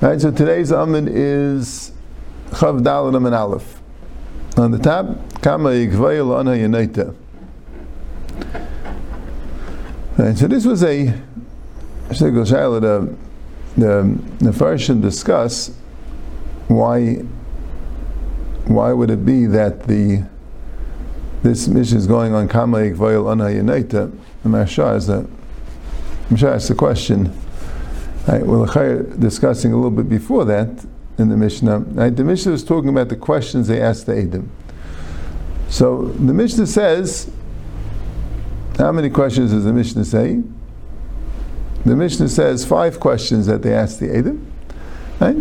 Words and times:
Right, 0.00 0.20
so 0.20 0.32
today's 0.32 0.72
Amud 0.72 1.08
is 1.08 1.92
Chav 2.50 2.80
Dalet 2.82 3.16
and 3.24 3.34
Aleph. 3.34 3.80
On 4.56 4.72
the 4.72 4.78
top, 4.78 5.06
Kama 5.42 5.70
Yigvayel 5.70 6.36
Ana 6.36 6.52
Yenaita. 6.52 7.14
Right, 10.18 10.36
so 10.36 10.48
this 10.48 10.66
was 10.66 10.82
a, 10.82 11.14
I 12.10 12.12
should 12.12 12.34
go 12.34 12.44
the 12.44 13.14
the 13.76 14.18
the 14.38 14.50
Farshim 14.50 15.00
discuss 15.00 15.70
why 16.66 17.14
why 18.66 18.92
would 18.92 19.10
it 19.10 19.24
be 19.24 19.46
that 19.46 19.84
the 19.84 20.24
this 21.44 21.68
mission 21.68 21.96
is 21.96 22.08
going 22.08 22.34
on 22.34 22.48
Kama 22.48 22.78
Yigvayel 22.78 23.30
Ana 23.30 23.44
Yenaita? 23.44 24.12
The 24.44 24.50
Maharsha 24.50 24.96
is 24.96 25.06
that 25.08 25.26
Maharsha 26.28 26.54
asks 26.54 26.68
the 26.68 26.74
question. 26.74 27.36
Right, 28.28 28.46
well, 28.46 28.64
discussing 29.18 29.72
a 29.72 29.76
little 29.76 29.90
bit 29.90 30.08
before 30.08 30.44
that 30.44 30.86
in 31.18 31.28
the 31.28 31.36
Mishnah. 31.36 31.78
Right, 31.80 32.14
the 32.14 32.24
Mishnah 32.24 32.52
is 32.52 32.64
talking 32.64 32.90
about 32.90 33.08
the 33.08 33.16
questions 33.16 33.68
they 33.68 33.80
asked 33.80 34.06
the 34.06 34.16
Edom. 34.16 34.50
So 35.68 36.04
the 36.04 36.32
Mishnah 36.32 36.66
says, 36.66 37.30
how 38.78 38.92
many 38.92 39.10
questions 39.10 39.50
does 39.50 39.64
the 39.64 39.72
Mishnah 39.72 40.04
say? 40.04 40.42
The 41.84 41.96
Mishnah 41.96 42.28
says 42.28 42.64
five 42.64 43.00
questions 43.00 43.46
that 43.46 43.62
they 43.62 43.74
asked 43.74 44.00
the 44.00 44.10
Edom. 44.10 44.50
Right? 45.20 45.36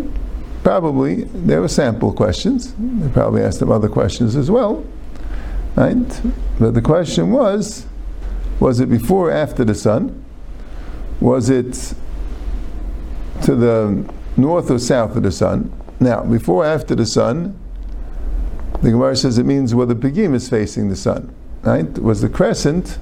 Probably 0.64 1.24
there 1.24 1.62
were 1.62 1.68
sample 1.68 2.14
questions. 2.14 2.74
They 2.78 3.10
probably 3.10 3.44
asked 3.44 3.60
them 3.60 3.72
other 3.72 3.90
questions 3.90 4.36
as 4.36 4.52
well. 4.52 4.86
Right? 5.76 6.22
But 6.60 6.74
the 6.74 6.82
question 6.82 7.32
was, 7.32 7.86
was 8.60 8.80
it 8.80 8.90
before 8.90 9.30
or 9.30 9.32
after 9.32 9.64
the 9.64 9.76
sun? 9.76 10.24
Was 11.20 11.50
it 11.50 11.94
to 13.44 13.56
the 13.56 14.14
north 14.38 14.72
or 14.72 14.80
south 14.80 15.16
of 15.16 15.24
the 15.24 15.32
sun. 15.32 15.72
Now, 16.00 16.24
before 16.24 16.66
after 16.66 16.96
the 16.96 17.06
sun, 17.06 17.58
the 18.82 18.92
Gemara 18.92 19.16
says 19.16 19.38
it 19.38 19.46
means 19.46 19.76
where 19.76 19.86
the 19.86 19.96
Pegim 19.96 20.34
is 20.34 20.50
facing 20.50 20.90
the 20.90 20.96
sun. 20.96 21.34
Right? 21.62 21.98
Was 22.00 22.22
the 22.22 22.30
crescent, 22.30 23.00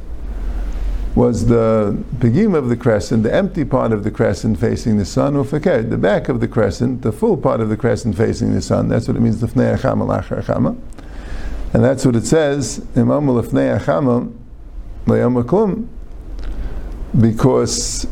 was 1.16 1.48
the 1.48 2.04
Pegim 2.18 2.56
of 2.56 2.70
the 2.70 2.76
crescent, 2.76 3.24
the 3.24 3.34
empty 3.34 3.66
part 3.66 3.92
of 3.92 4.04
the 4.04 4.12
crescent 4.12 4.60
facing 4.60 4.98
the 4.98 5.06
sun, 5.06 5.36
or 5.36 5.44
fakir, 5.44 5.84
the 5.84 5.98
back 5.98 6.30
of 6.30 6.40
the 6.40 6.48
crescent, 6.48 7.02
the 7.02 7.12
full 7.12 7.38
part 7.38 7.60
of 7.62 7.70
the 7.70 7.78
crescent 7.78 8.16
facing 8.16 8.54
the 8.54 8.62
sun. 8.62 8.88
That's 8.88 9.08
what 9.08 9.18
it 9.18 9.22
means, 9.22 9.42
Lefnei 9.42 9.78
Achama 9.78 10.22
Achama. 10.22 10.78
And 11.74 11.84
that's 11.84 12.06
what 12.06 12.16
it 12.16 12.26
says, 12.26 12.86
Imam 12.96 13.28
Lefnei 15.06 15.44
Achama, 15.44 15.88
because 17.20 18.08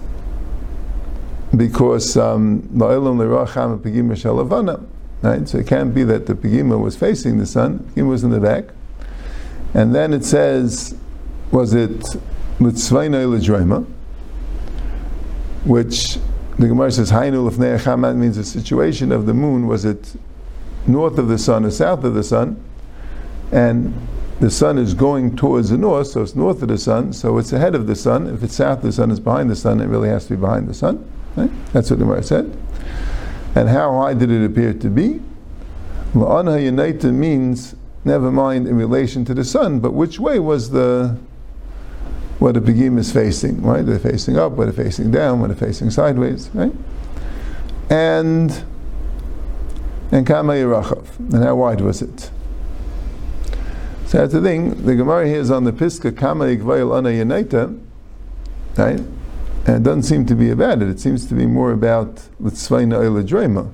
because 1.55 2.15
um, 2.17 2.61
right? 5.21 5.47
So 5.47 5.57
it 5.57 5.67
can't 5.67 5.93
be 5.93 6.03
that 6.03 6.25
the 6.25 6.35
pegima 6.35 6.79
was 6.79 6.95
facing 6.95 7.37
the 7.37 7.45
sun; 7.45 7.79
pegima 7.95 8.09
was 8.09 8.23
in 8.23 8.31
the 8.31 8.39
back. 8.39 8.65
And 9.73 9.93
then 9.93 10.13
it 10.13 10.25
says, 10.25 10.95
was 11.51 11.73
it 11.73 11.99
litzvaynei 12.59 13.25
ledrema, 13.25 13.85
which 15.65 16.17
the 16.57 16.67
Gemara 16.67 16.91
says 16.91 17.09
"Ha'inul 17.09 17.49
hainu 17.49 17.77
lefnei 17.79 18.15
means 18.15 18.35
the 18.35 18.43
situation 18.43 19.11
of 19.11 19.25
the 19.25 19.33
moon 19.33 19.67
was 19.67 19.85
it 19.85 20.15
north 20.87 21.17
of 21.17 21.27
the 21.27 21.37
sun 21.37 21.65
or 21.65 21.71
south 21.71 22.03
of 22.03 22.13
the 22.13 22.23
sun, 22.23 22.61
and 23.51 23.93
the 24.39 24.49
sun 24.49 24.77
is 24.77 24.93
going 24.93 25.35
towards 25.35 25.69
the 25.69 25.77
north, 25.77 26.07
so 26.07 26.21
it's 26.21 26.35
north 26.35 26.61
of 26.61 26.69
the 26.69 26.77
sun, 26.77 27.11
so 27.11 27.37
it's 27.37 27.51
ahead 27.51 27.75
of 27.75 27.87
the 27.87 27.95
sun. 27.95 28.27
If 28.27 28.41
it's 28.41 28.55
south 28.55 28.81
the 28.81 28.91
sun, 28.91 29.11
it's 29.11 29.19
behind 29.19 29.49
the 29.49 29.55
sun. 29.55 29.81
It 29.81 29.87
really 29.87 30.09
has 30.09 30.25
to 30.27 30.35
be 30.35 30.39
behind 30.39 30.67
the 30.67 30.73
sun. 30.73 31.09
Right? 31.35 31.51
That's 31.73 31.89
what 31.89 31.99
the 31.99 32.05
Gemara 32.05 32.23
said. 32.23 32.57
And 33.55 33.67
how 33.67 33.99
high 33.99 34.13
did 34.13 34.31
it 34.31 34.45
appear 34.45 34.73
to 34.73 34.89
be? 34.89 35.19
La'anha 36.13 36.59
Yanaita 36.59 37.13
means 37.13 37.75
never 38.05 38.31
mind 38.31 38.67
in 38.67 38.75
relation 38.77 39.25
to 39.25 39.33
the 39.33 39.43
sun, 39.43 39.79
but 39.79 39.91
which 39.91 40.19
way 40.19 40.39
was 40.39 40.69
the 40.69 41.17
what 42.39 42.53
the 42.53 42.61
begim 42.61 42.97
is 42.97 43.11
facing, 43.11 43.61
right? 43.61 43.85
They're 43.85 43.99
facing 43.99 44.37
up, 44.37 44.53
what 44.53 44.73
they're 44.73 44.85
facing 44.85 45.11
down, 45.11 45.41
what 45.41 45.47
they're 45.47 45.57
facing 45.57 45.89
sideways, 45.89 46.49
right? 46.53 46.71
And 47.89 48.63
and 50.11 50.25
Kama 50.25 50.53
Yerachav. 50.53 51.19
And 51.19 51.43
how 51.43 51.55
wide 51.55 51.81
was 51.81 52.01
it? 52.01 52.31
So 54.09 54.17
that's 54.17 54.33
the 54.33 54.41
thing. 54.41 54.73
The 54.85 54.95
Gemara 54.95 55.27
here 55.27 55.39
is 55.39 55.51
on 55.51 55.65
the 55.65 55.71
Piska 55.71 56.17
Kama 56.17 56.45
Yigvayil 56.45 56.97
Ana 56.97 57.09
Yanaita, 57.09 57.79
right? 58.75 58.99
And 59.67 59.75
it 59.75 59.83
doesn't 59.83 60.01
seem 60.01 60.25
to 60.25 60.33
be 60.33 60.49
about 60.49 60.81
it. 60.81 60.89
It 60.89 60.99
seems 60.99 61.27
to 61.27 61.35
be 61.35 61.45
more 61.45 61.71
about 61.71 62.15
Litzvayna 62.41 63.03
Eila 63.03 63.23
Drema. 63.23 63.71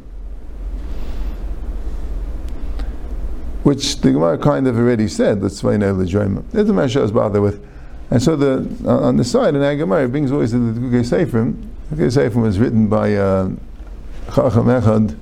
Which 3.63 4.01
the 4.01 4.11
Gemara 4.11 4.37
kind 4.37 4.67
of 4.67 4.77
already 4.77 5.07
said, 5.07 5.39
Litzvayna 5.39 5.93
Eila 5.93 6.05
Drema. 6.05 6.43
That's 6.51 6.67
the 6.67 6.73
Maharsha 6.73 7.05
is 7.05 7.13
bothered 7.13 7.41
with. 7.41 7.65
And 8.11 8.21
so 8.21 8.35
the 8.35 8.89
on 8.89 9.15
the 9.15 9.23
side 9.23 9.55
in 9.55 9.61
Agamar 9.61 10.03
it 10.03 10.09
brings 10.09 10.33
always 10.33 10.51
the 10.51 10.57
Dukei 10.57 11.05
Seifrim. 11.05 11.65
Dukei 11.93 12.11
Seifrim 12.11 12.41
was 12.41 12.59
written 12.59 12.89
by 12.89 13.15
uh, 13.15 13.51
Chacham 14.35 14.65
Echad 14.65 15.17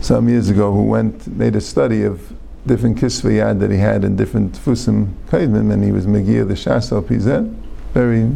some 0.00 0.28
years 0.28 0.48
ago 0.48 0.72
who 0.72 0.82
went 0.82 1.28
made 1.28 1.54
a 1.54 1.60
study 1.60 2.02
of 2.02 2.32
different 2.66 2.98
kisvayad 2.98 3.60
that 3.60 3.70
he 3.70 3.78
had 3.78 4.04
in 4.04 4.16
different 4.16 4.52
fusim 4.52 5.14
kaidmim 5.28 5.72
and 5.72 5.82
he 5.82 5.90
was 5.90 6.06
Megir 6.06 6.46
the 6.46 6.54
Shasal 6.54 7.06
Pizet. 7.06 7.44
Very 7.92 8.30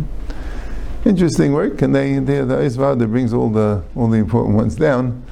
interesting 1.04 1.53
work, 1.53 1.81
and 1.82 1.94
they, 1.94 2.19
they 2.19 2.41
the 2.41 2.56
Isvad 2.56 2.98
that 2.98 3.09
brings 3.09 3.32
all 3.32 3.48
the 3.48 3.82
all 3.94 4.09
the 4.09 4.19
important 4.19 4.56
ones 4.56 4.76
down. 4.76 5.22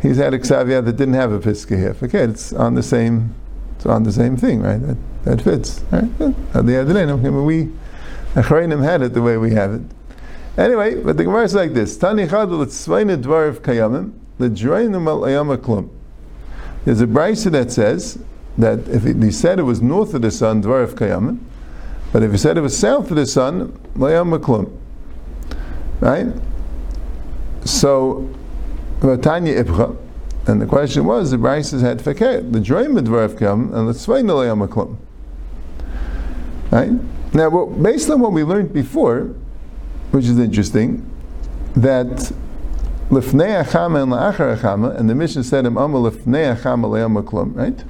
He's 0.00 0.18
had 0.18 0.34
a 0.34 0.42
Xavier 0.42 0.80
that 0.80 0.96
didn't 0.96 1.14
have 1.14 1.32
a 1.32 1.38
Piska 1.38 1.76
here. 1.76 1.96
Okay, 2.02 2.22
it's 2.22 2.52
on 2.52 2.74
the 2.74 2.82
same 2.82 3.34
it's 3.74 3.86
on 3.86 4.04
the 4.04 4.12
same 4.12 4.36
thing, 4.36 4.62
right? 4.62 4.80
That, 4.80 4.96
that 5.24 5.42
fits. 5.42 5.82
Right? 5.90 6.18
The 6.18 6.80
other 6.80 7.16
we 7.42 7.70
Achrayim 8.34 8.82
had 8.82 9.02
it 9.02 9.14
the 9.14 9.22
way 9.22 9.36
we 9.36 9.52
have 9.52 9.74
it. 9.74 9.82
Anyway, 10.56 11.02
but 11.02 11.16
the 11.16 11.24
Gemara 11.24 11.44
is 11.44 11.54
like 11.54 11.74
this: 11.74 11.96
Tani 11.98 12.26
chadul 12.26 12.64
etzvayne 12.64 13.20
dvarav 13.22 13.60
kayamim 13.60 14.12
ayama 14.38 15.56
klum. 15.58 15.90
There's 16.84 17.00
a 17.00 17.06
brisa 17.06 17.50
that 17.52 17.72
says 17.72 18.18
that 18.58 18.88
if 18.88 19.04
he 19.04 19.30
said 19.30 19.58
it 19.58 19.64
was 19.64 19.82
north 19.82 20.14
of 20.14 20.22
the 20.22 20.30
sun, 20.30 20.62
dvarav 20.62 20.94
kayamim, 20.94 21.38
but 22.12 22.22
if 22.22 22.32
he 22.32 22.38
said 22.38 22.56
it 22.56 22.62
was 22.62 22.76
south 22.76 23.10
of 23.10 23.16
the 23.16 23.26
sun, 23.26 23.72
layama 23.94 24.38
klum. 24.38 24.70
Right? 26.00 26.26
So, 27.64 28.28
Vatanya 29.00 29.62
Ibcha, 29.62 29.96
and 30.46 30.62
the 30.62 30.66
question 30.66 31.04
was, 31.04 31.32
the 31.32 31.38
Bryces 31.38 31.82
had 31.82 32.00
fakir, 32.00 32.40
the 32.40 32.60
Droim 32.60 32.96
Dvarf 32.98 33.36
come, 33.36 33.74
and 33.74 33.86
let's 33.86 34.06
find 34.06 34.28
the 34.28 34.34
Layamaklum. 34.34 34.96
Right? 36.70 36.92
Now, 37.34 37.48
well, 37.48 37.66
based 37.66 38.08
on 38.08 38.20
what 38.20 38.32
we 38.32 38.44
learned 38.44 38.72
before, 38.72 39.34
which 40.12 40.26
is 40.26 40.38
interesting, 40.38 41.10
that 41.74 42.32
Lifnei 43.10 43.64
Achama 43.64 44.04
and 44.04 44.12
La'achar 44.12 44.56
Achama, 44.56 44.96
and 44.96 45.10
the 45.10 45.14
mission 45.14 45.42
said, 45.42 45.66
Im 45.66 45.76
Amma 45.76 45.98
Lifnei 45.98 46.56
Achama 46.56 46.86
Layamaklum, 46.86 47.56
right? 47.56 47.84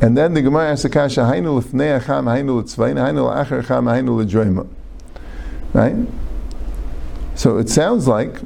And 0.00 0.16
then 0.16 0.34
the 0.34 0.42
Gemara 0.42 0.70
asks 0.70 0.84
the 0.84 0.90
Kasha, 0.90 1.20
Hainu 1.22 1.60
Lifnei 1.60 2.00
Achama, 2.00 2.36
Hainu 2.36 2.62
Litzvain, 2.62 2.94
Hainu 2.94 3.28
La'achar 3.28 3.62
Achama, 3.64 3.92
Hainu 4.00 4.16
L'droima. 4.24 4.68
Right? 5.72 5.96
So 7.34 7.58
it 7.58 7.68
sounds 7.68 8.08
like, 8.08 8.40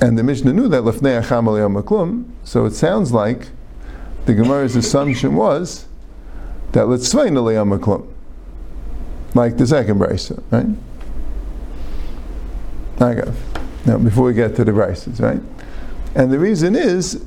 and 0.00 0.18
the 0.18 0.24
Mishnah 0.24 0.52
knew 0.52 0.66
that 0.66 0.82
lefnei 0.82 1.22
acham 1.22 1.46
maklum. 1.80 2.24
So 2.42 2.64
it 2.64 2.72
sounds 2.72 3.12
like 3.12 3.50
the 4.26 4.34
Gemara's 4.34 4.74
assumption 4.74 5.36
was 5.36 5.86
that 6.72 6.88
let's 6.88 7.14
letzvein 7.14 7.34
maklum, 7.68 8.08
like 9.34 9.58
the 9.58 9.66
second 9.66 10.00
brisa, 10.00 10.42
right? 10.50 10.66
Now 13.86 13.98
before 13.98 14.24
we 14.24 14.34
get 14.34 14.56
to 14.56 14.64
the 14.64 14.72
brises, 14.72 15.20
right? 15.20 15.40
And 16.16 16.32
the 16.32 16.38
reason 16.40 16.74
is, 16.74 17.24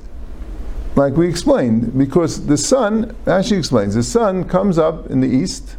like 0.95 1.15
we 1.15 1.27
explained, 1.27 1.97
because 1.97 2.45
the 2.45 2.57
sun, 2.57 3.15
as 3.25 3.47
she 3.47 3.55
explains, 3.55 3.95
the 3.95 4.03
sun 4.03 4.45
comes 4.45 4.77
up 4.77 5.07
in 5.07 5.19
the 5.19 5.27
east 5.27 5.75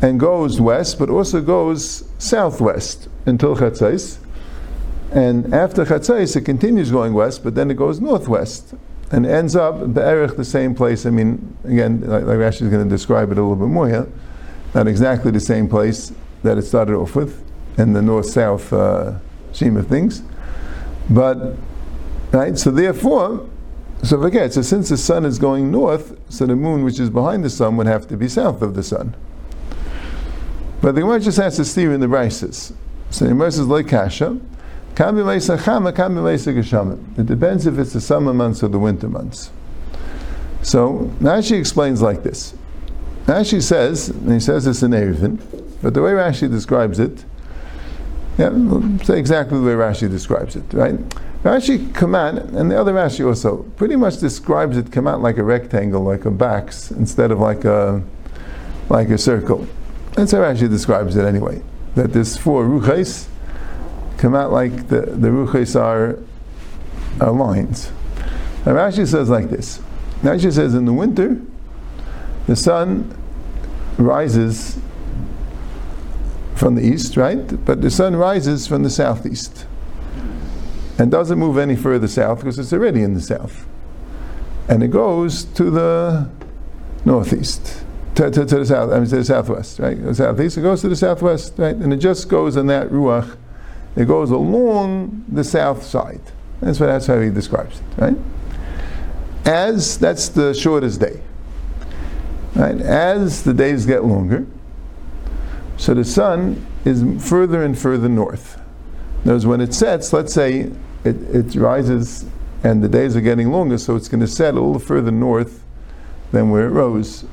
and 0.00 0.18
goes 0.18 0.60
west, 0.60 0.98
but 0.98 1.08
also 1.08 1.40
goes 1.40 2.04
southwest 2.18 3.08
until 3.24 3.56
Chatzais. 3.56 4.18
And 5.12 5.54
after 5.54 5.84
Chatzais, 5.84 6.34
it 6.34 6.40
continues 6.40 6.90
going 6.90 7.14
west, 7.14 7.44
but 7.44 7.54
then 7.54 7.70
it 7.70 7.74
goes 7.74 8.00
northwest 8.00 8.74
and 9.12 9.26
ends 9.26 9.54
up 9.54 9.94
Be'erich 9.94 10.36
the 10.36 10.44
same 10.44 10.74
place. 10.74 11.06
I 11.06 11.10
mean, 11.10 11.56
again, 11.64 12.00
like, 12.00 12.24
like 12.24 12.38
Rashi 12.38 12.62
is 12.62 12.68
going 12.68 12.82
to 12.82 12.88
describe 12.88 13.30
it 13.30 13.38
a 13.38 13.42
little 13.42 13.56
bit 13.56 13.68
more 13.68 13.88
here. 13.88 14.08
Not 14.74 14.88
exactly 14.88 15.30
the 15.30 15.40
same 15.40 15.68
place 15.68 16.12
that 16.42 16.58
it 16.58 16.62
started 16.62 16.94
off 16.94 17.14
with 17.14 17.44
in 17.78 17.92
the 17.92 18.02
north-south 18.02 18.72
uh, 18.72 19.18
scheme 19.52 19.76
of 19.76 19.86
things, 19.86 20.22
but 21.10 21.56
right. 22.32 22.58
So 22.58 22.70
therefore, 22.70 23.48
so 24.02 24.20
forget. 24.20 24.52
So 24.52 24.62
since 24.62 24.88
the 24.88 24.96
sun 24.96 25.24
is 25.24 25.38
going 25.38 25.70
north, 25.70 26.18
so 26.28 26.46
the 26.46 26.56
moon, 26.56 26.84
which 26.84 26.98
is 26.98 27.10
behind 27.10 27.44
the 27.44 27.50
sun, 27.50 27.76
would 27.76 27.86
have 27.86 28.08
to 28.08 28.16
be 28.16 28.28
south 28.28 28.62
of 28.62 28.74
the 28.74 28.82
sun. 28.82 29.14
But 30.80 30.96
the 30.96 31.02
Gemara 31.02 31.20
just 31.20 31.38
has 31.38 31.56
to 31.56 31.64
steer 31.64 31.92
in 31.92 32.00
the 32.00 32.08
brises. 32.08 32.72
So 33.10 33.24
the 33.24 33.30
Gemara 33.30 33.52
says, 33.52 33.66
like 33.66 33.88
kasha. 33.88 34.40
It 34.94 34.96
depends 37.26 37.66
if 37.66 37.78
it's 37.78 37.92
the 37.92 38.00
summer 38.00 38.34
months 38.34 38.62
or 38.62 38.68
the 38.68 38.78
winter 38.78 39.08
months. 39.08 39.50
So 40.62 41.10
Rashi 41.20 41.58
explains 41.58 42.02
like 42.02 42.22
this. 42.22 42.54
Rashi 43.26 43.62
says, 43.62 44.10
and 44.10 44.32
he 44.32 44.40
says 44.40 44.64
this 44.64 44.82
in 44.82 44.90
Eruvin, 44.90 45.40
but 45.80 45.94
the 45.94 46.02
way 46.02 46.10
Rashi 46.10 46.50
describes 46.50 46.98
it, 46.98 47.24
yeah, 48.36 48.50
say 49.04 49.18
exactly 49.18 49.58
the 49.58 49.64
way 49.64 49.72
Rashi 49.72 50.10
describes 50.10 50.56
it, 50.56 50.64
right? 50.72 50.98
Rashi 51.42 51.92
command, 51.92 52.38
and 52.56 52.70
the 52.70 52.80
other 52.80 52.92
Rashi 52.92 53.26
also, 53.26 53.64
pretty 53.76 53.96
much 53.96 54.18
describes 54.18 54.76
it 54.76 54.92
come 54.92 55.08
out 55.08 55.20
like 55.20 55.38
a 55.38 55.42
rectangle, 55.42 56.02
like 56.02 56.24
a 56.24 56.30
box, 56.30 56.92
instead 56.92 57.32
of 57.32 57.40
like 57.40 57.64
a 57.64 58.02
like 58.88 59.08
a 59.08 59.18
circle. 59.18 59.66
That's 60.14 60.32
how 60.32 60.38
Rashi 60.38 60.68
describes 60.68 61.16
it 61.16 61.24
anyway. 61.24 61.62
That 61.94 62.12
there's 62.12 62.36
four 62.36 62.64
come 64.18 64.34
out 64.36 64.52
like 64.52 64.88
the, 64.88 65.00
the 65.00 65.28
ruches 65.28 65.78
are, 65.78 66.18
are 67.20 67.32
lines. 67.32 67.90
And 68.64 68.76
Rashi 68.76 69.06
says 69.06 69.28
like 69.28 69.50
this. 69.50 69.80
Rashi 70.22 70.52
says 70.52 70.74
in 70.74 70.84
the 70.84 70.92
winter, 70.92 71.40
the 72.46 72.54
sun 72.54 73.16
rises 73.98 74.78
from 76.54 76.76
the 76.76 76.82
east, 76.82 77.16
right? 77.16 77.64
But 77.64 77.82
the 77.82 77.90
sun 77.90 78.14
rises 78.14 78.68
from 78.68 78.84
the 78.84 78.90
southeast 78.90 79.66
and 81.02 81.10
doesn't 81.10 81.36
move 81.36 81.58
any 81.58 81.74
further 81.74 82.06
south 82.06 82.38
because 82.38 82.60
it's 82.60 82.72
already 82.72 83.02
in 83.02 83.12
the 83.14 83.20
south. 83.20 83.66
And 84.68 84.84
it 84.84 84.92
goes 84.92 85.42
to 85.42 85.68
the 85.68 86.30
northeast, 87.04 87.82
to, 88.14 88.30
to, 88.30 88.46
to 88.46 88.58
the 88.60 88.64
south, 88.64 88.92
I 88.92 89.00
mean 89.00 89.08
to 89.08 89.16
the 89.16 89.24
southwest, 89.24 89.80
right? 89.80 90.00
The 90.00 90.14
southeast, 90.14 90.58
it 90.58 90.60
goes 90.60 90.80
to 90.82 90.88
the 90.88 90.94
southwest, 90.94 91.54
right? 91.56 91.74
And 91.74 91.92
it 91.92 91.96
just 91.96 92.28
goes 92.28 92.54
in 92.54 92.68
that 92.68 92.90
ruach, 92.90 93.36
it 93.96 94.04
goes 94.04 94.30
along 94.30 95.24
the 95.26 95.42
south 95.42 95.82
side. 95.82 96.20
That's, 96.60 96.78
what, 96.78 96.86
that's 96.86 97.08
how 97.08 97.20
he 97.20 97.30
describes 97.30 97.80
it, 97.80 98.00
right? 98.00 98.16
As 99.44 99.98
that's 99.98 100.28
the 100.28 100.54
shortest 100.54 101.00
day. 101.00 101.20
Right? 102.54 102.80
As 102.80 103.42
the 103.42 103.52
days 103.52 103.86
get 103.86 104.04
longer, 104.04 104.46
so 105.78 105.94
the 105.94 106.04
sun 106.04 106.64
is 106.84 107.02
further 107.28 107.64
and 107.64 107.76
further 107.76 108.08
north. 108.08 108.60
Notice 109.24 109.46
when 109.46 109.60
it 109.60 109.74
sets, 109.74 110.12
let's 110.12 110.32
say 110.32 110.70
it, 111.04 111.16
it 111.34 111.54
rises 111.54 112.24
and 112.64 112.82
the 112.82 112.88
days 112.88 113.16
are 113.16 113.20
getting 113.20 113.50
longer, 113.50 113.76
so 113.76 113.96
it's 113.96 114.08
going 114.08 114.20
to 114.20 114.28
set 114.28 114.54
a 114.54 114.60
little 114.60 114.78
further 114.78 115.10
north 115.10 115.64
than 116.30 116.50
where 116.50 116.66
it 116.66 116.70
rose. 116.70 117.24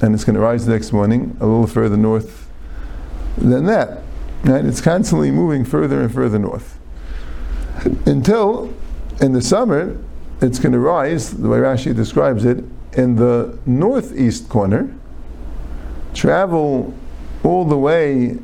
And 0.00 0.14
it's 0.14 0.24
going 0.24 0.34
to 0.34 0.40
rise 0.40 0.66
the 0.66 0.72
next 0.72 0.92
morning 0.92 1.36
a 1.40 1.46
little 1.46 1.68
further 1.68 1.96
north 1.96 2.48
than 3.38 3.66
that. 3.66 4.02
Right? 4.42 4.64
It's 4.64 4.80
constantly 4.80 5.30
moving 5.30 5.64
further 5.64 6.00
and 6.00 6.12
further 6.12 6.38
north. 6.38 6.78
Until 8.06 8.74
in 9.20 9.32
the 9.32 9.42
summer, 9.42 9.96
it's 10.40 10.58
going 10.58 10.72
to 10.72 10.80
rise, 10.80 11.30
the 11.30 11.48
way 11.48 11.58
Rashi 11.58 11.94
describes 11.94 12.44
it, 12.44 12.64
in 12.94 13.14
the 13.16 13.58
northeast 13.64 14.48
corner, 14.48 14.92
travel 16.12 16.92
all 17.44 17.64
the 17.64 17.78
way 17.78 18.38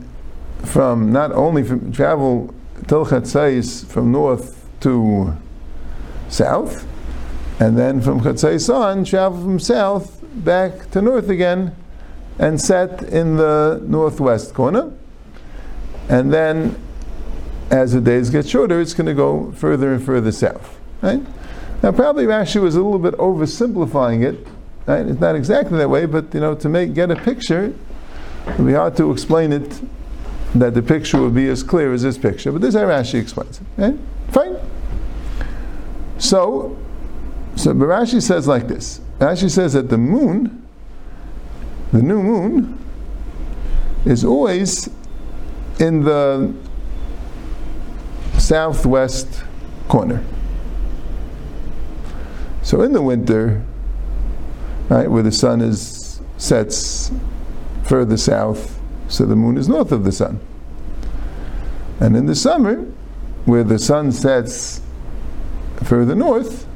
from 0.65 1.13
not 1.13 1.33
only 1.33 1.65
from 1.65 1.93
travel 1.93 2.55
till 2.87 3.05
Chatzais 3.05 3.85
from 3.85 4.13
north 4.13 4.58
to 4.81 5.37
south, 6.29 6.87
and 7.61 7.77
then 7.77 8.01
from 8.01 8.21
Chatzais 8.21 8.73
on 8.73 9.05
travel 9.05 9.43
from 9.43 9.59
south 9.59 10.21
back 10.45 10.91
to 10.91 11.03
north 11.03 11.29
again, 11.29 11.75
and 12.39 12.61
set 12.61 13.03
in 13.03 13.37
the 13.37 13.83
northwest 13.87 14.55
corner, 14.55 14.93
and 16.09 16.33
then 16.33 16.81
as 17.71 17.93
the 17.93 18.01
days 18.01 18.31
get 18.31 18.49
shorter, 18.49 18.81
it's 18.81 18.95
going 18.95 19.07
to 19.07 19.15
go 19.15 19.53
further 19.53 19.93
and 19.93 20.05
further 20.05 20.33
south. 20.33 20.79
Right? 21.03 21.21
Now, 21.83 21.93
probably 21.93 22.25
Rashi 22.25 22.61
was 22.61 22.75
a 22.75 22.83
little 22.83 22.99
bit 22.99 23.15
oversimplifying 23.15 24.25
it. 24.25 24.47
Right? 24.87 25.07
It's 25.07 25.21
not 25.21 25.37
exactly 25.37 25.79
that 25.79 25.91
way, 25.91 26.07
but 26.07 26.33
you 26.33 26.41
know, 26.41 26.55
to 26.55 26.69
make 26.69 26.95
get 26.95 27.11
a 27.11 27.17
picture, 27.17 27.75
it'll 28.49 28.65
be 28.65 28.73
hard 28.73 28.97
to 28.97 29.11
explain 29.13 29.53
it 29.53 29.81
that 30.55 30.75
the 30.75 30.83
picture 30.83 31.21
would 31.21 31.35
be 31.35 31.47
as 31.49 31.63
clear 31.63 31.93
as 31.93 32.03
this 32.03 32.17
picture. 32.17 32.51
But 32.53 32.63
this 32.63 32.75
is 32.75 32.81
how 32.81 32.87
Rashi 32.87 33.21
explains 33.21 33.61
it. 33.61 33.67
Right? 33.77 33.99
Fine. 34.31 34.57
So, 36.19 36.77
so 37.57 37.73
Rashi 37.73 38.23
says 38.23 38.47
like 38.47 38.69
this. 38.69 39.01
Rashi 39.19 39.51
says 39.51 39.73
that 39.73 39.89
the 39.89 39.99
moon, 39.99 40.67
the 41.93 42.03
new 42.03 42.23
moon, 42.23 42.79
is 44.05 44.25
always 44.25 44.89
in 45.81 46.05
the 46.05 46.55
southwest 48.39 49.45
corner. 49.89 50.25
So 52.63 52.83
in 52.83 52.93
the 52.93 53.03
winter, 53.03 53.63
right, 54.89 55.11
where 55.11 55.23
the 55.23 55.33
sun 55.33 55.61
is 55.61 56.21
sets 56.37 57.11
further 57.85 58.17
south, 58.17 58.81
so 59.09 59.25
the 59.25 59.35
moon 59.35 59.57
is 59.57 59.69
north 59.69 59.91
of 59.91 60.05
the 60.05 60.13
sun. 60.13 60.39
And 62.01 62.17
in 62.17 62.27
the 62.27 62.35
summer, 62.35 62.87
where 63.49 63.65
the 63.65 63.79
sun 63.79 64.13
sets 64.13 64.83
further 65.85 66.15
north, 66.15 66.67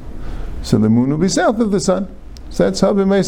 so 0.63 0.79
the 0.79 0.89
moon 0.89 1.11
will 1.11 1.19
be 1.19 1.29
south 1.29 1.59
of 1.59 1.69
the 1.69 1.79
sun. 1.79 2.07
So 2.49 2.63
that's 2.63 2.81
Habimei 2.81 3.23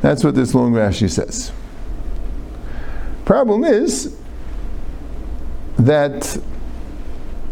That's 0.00 0.24
what 0.24 0.34
this 0.34 0.52
long 0.52 0.72
Rashi 0.72 1.08
says. 1.08 1.52
Problem 3.24 3.62
is 3.62 4.18
that 5.78 6.36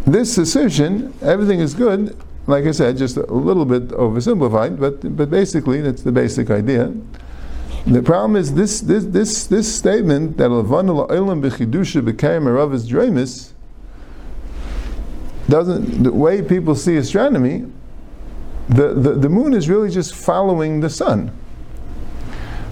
this 0.05 0.37
assertion, 0.37 1.15
everything 1.23 1.61
is 1.61 1.75
good, 1.75 2.17
like 2.49 2.65
I 2.65 2.73
said, 2.73 2.97
just 2.97 3.19
a 3.19 3.27
little 3.27 3.67
bit 3.67 3.89
oversimplified, 3.91 4.81
but, 4.81 5.17
but 5.17 5.31
basically 5.31 5.81
that's 5.81 6.03
the 6.03 6.11
basic 6.11 6.51
idea. 6.51 6.93
The 7.89 8.03
problem 8.03 8.37
is 8.37 8.53
this 8.53 8.83
this 8.83 9.05
this, 9.05 9.47
this 9.47 9.75
statement 9.75 10.37
that 10.37 10.51
Olam 10.51 11.41
b'chidusha 11.43 12.03
b'kayim 12.03 12.43
aravas 12.43 12.87
dremis 12.87 13.53
doesn't 15.49 16.03
the 16.03 16.13
way 16.13 16.43
people 16.43 16.75
see 16.75 16.99
astronomy, 16.99 17.65
the, 18.69 18.93
the, 18.93 19.15
the 19.15 19.29
moon 19.31 19.55
is 19.55 19.71
really 19.71 19.89
just 19.89 20.15
following 20.15 20.81
the 20.81 20.91
sun. 20.91 21.29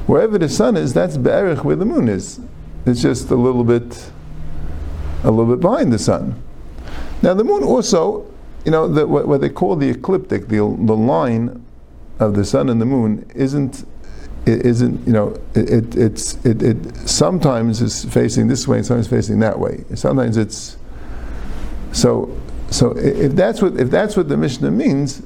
Wherever 0.06 0.36
the 0.36 0.50
sun 0.50 0.76
is, 0.76 0.92
that's 0.92 1.16
Be'erich 1.16 1.64
where 1.64 1.76
the 1.76 1.86
moon 1.86 2.10
is. 2.10 2.38
It's 2.84 3.00
just 3.00 3.30
a 3.30 3.34
little 3.34 3.64
bit 3.64 4.10
a 5.24 5.30
little 5.30 5.56
bit 5.56 5.60
behind 5.62 5.94
the 5.94 5.98
sun. 5.98 6.40
Now 7.22 7.32
the 7.32 7.42
moon 7.42 7.64
also, 7.64 8.30
you 8.66 8.70
know, 8.70 8.86
the, 8.86 9.06
what, 9.06 9.26
what, 9.26 9.40
they 9.40 9.48
call 9.48 9.76
the 9.76 9.88
ecliptic, 9.88 10.48
the, 10.48 10.58
the 10.58 10.94
line 10.94 11.64
of 12.18 12.34
the 12.34 12.44
sun 12.44 12.68
and 12.68 12.82
the 12.82 12.86
moon 12.86 13.24
isn't 13.34 13.86
it 14.46 14.64
isn't 14.64 15.04
you 15.06 15.12
know 15.12 15.36
it, 15.54 15.70
it 15.70 15.96
it's 15.96 16.44
it, 16.46 16.62
it 16.62 16.96
sometimes 17.08 17.82
is 17.82 18.04
facing 18.04 18.46
this 18.46 18.66
way 18.68 18.78
and 18.78 18.86
sometimes 18.86 19.08
facing 19.08 19.40
that 19.40 19.58
way. 19.58 19.84
Sometimes 19.94 20.36
it's 20.36 20.78
so 21.92 22.34
so 22.70 22.96
if 22.96 23.32
that's 23.32 23.60
what 23.60 23.78
if 23.78 23.90
that's 23.90 24.16
what 24.16 24.28
the 24.28 24.36
Mishnah 24.36 24.70
means, 24.70 25.22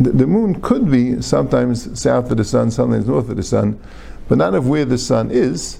the, 0.00 0.10
the 0.10 0.26
moon 0.26 0.60
could 0.60 0.90
be 0.90 1.22
sometimes 1.22 2.00
south 2.00 2.30
of 2.30 2.36
the 2.36 2.44
sun, 2.44 2.70
sometimes 2.72 3.06
north 3.06 3.28
of 3.28 3.36
the 3.36 3.42
sun, 3.42 3.80
but 4.28 4.36
not 4.36 4.54
of 4.54 4.68
where 4.68 4.84
the 4.84 4.98
sun 4.98 5.30
is. 5.30 5.78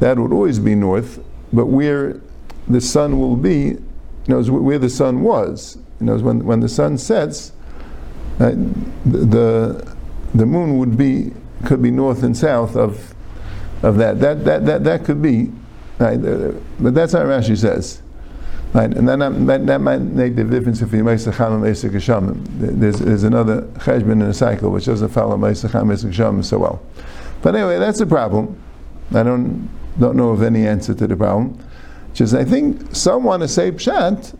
That 0.00 0.18
would 0.18 0.32
always 0.32 0.58
be 0.58 0.74
north, 0.74 1.24
but 1.54 1.66
where 1.66 2.20
the 2.68 2.82
sun 2.82 3.18
will 3.18 3.36
be 3.36 3.78
knows 4.28 4.50
where 4.50 4.78
the 4.78 4.90
sun 4.90 5.22
was. 5.22 5.78
You 6.00 6.06
knows 6.06 6.22
when 6.22 6.44
when 6.44 6.60
the 6.60 6.68
sun 6.68 6.98
sets, 6.98 7.52
uh, 8.38 8.52
the 9.06 9.96
the 10.34 10.44
moon 10.44 10.76
would 10.76 10.98
be 10.98 11.32
could 11.64 11.82
be 11.82 11.90
north 11.90 12.22
and 12.22 12.36
south 12.36 12.76
of 12.76 13.14
of 13.82 13.96
that. 13.96 14.20
That 14.20 14.44
that 14.44 14.66
that, 14.66 14.84
that 14.84 15.04
could 15.04 15.22
be, 15.22 15.52
right? 15.98 16.18
Uh, 16.22 16.52
but 16.78 16.94
that's 16.94 17.12
how 17.12 17.20
Rashi 17.20 17.56
says. 17.56 18.02
Right, 18.72 18.94
and 18.94 19.08
then 19.08 19.46
that, 19.46 19.66
that 19.66 19.80
might 19.80 20.02
make 20.02 20.36
the 20.36 20.44
difference 20.44 20.82
if 20.82 20.92
you 20.92 21.02
make 21.02 21.18
secham 21.18 21.54
and 21.54 21.62
mesek 21.64 21.92
geshamim. 21.92 22.44
There's, 22.58 22.98
there's 22.98 23.22
another 23.22 23.62
cheshbon 23.78 24.12
in 24.12 24.22
a 24.22 24.34
cycle 24.34 24.70
which 24.70 24.84
doesn't 24.84 25.08
follow 25.10 25.36
mesek 25.36 25.70
geshamim 25.70 26.44
so 26.44 26.58
well. 26.58 26.82
But 27.42 27.54
anyway, 27.54 27.78
that's 27.78 28.00
the 28.00 28.06
problem. 28.06 28.60
I 29.14 29.22
don't 29.22 29.70
don't 29.98 30.16
know 30.16 30.30
of 30.30 30.42
any 30.42 30.66
answer 30.66 30.94
to 30.94 31.06
the 31.06 31.16
problem. 31.16 31.58
Just 32.12 32.34
I 32.34 32.44
think 32.44 32.94
some 32.94 33.24
want 33.24 33.42
to 33.42 33.48
say 33.48 33.70
pshat 33.70 34.36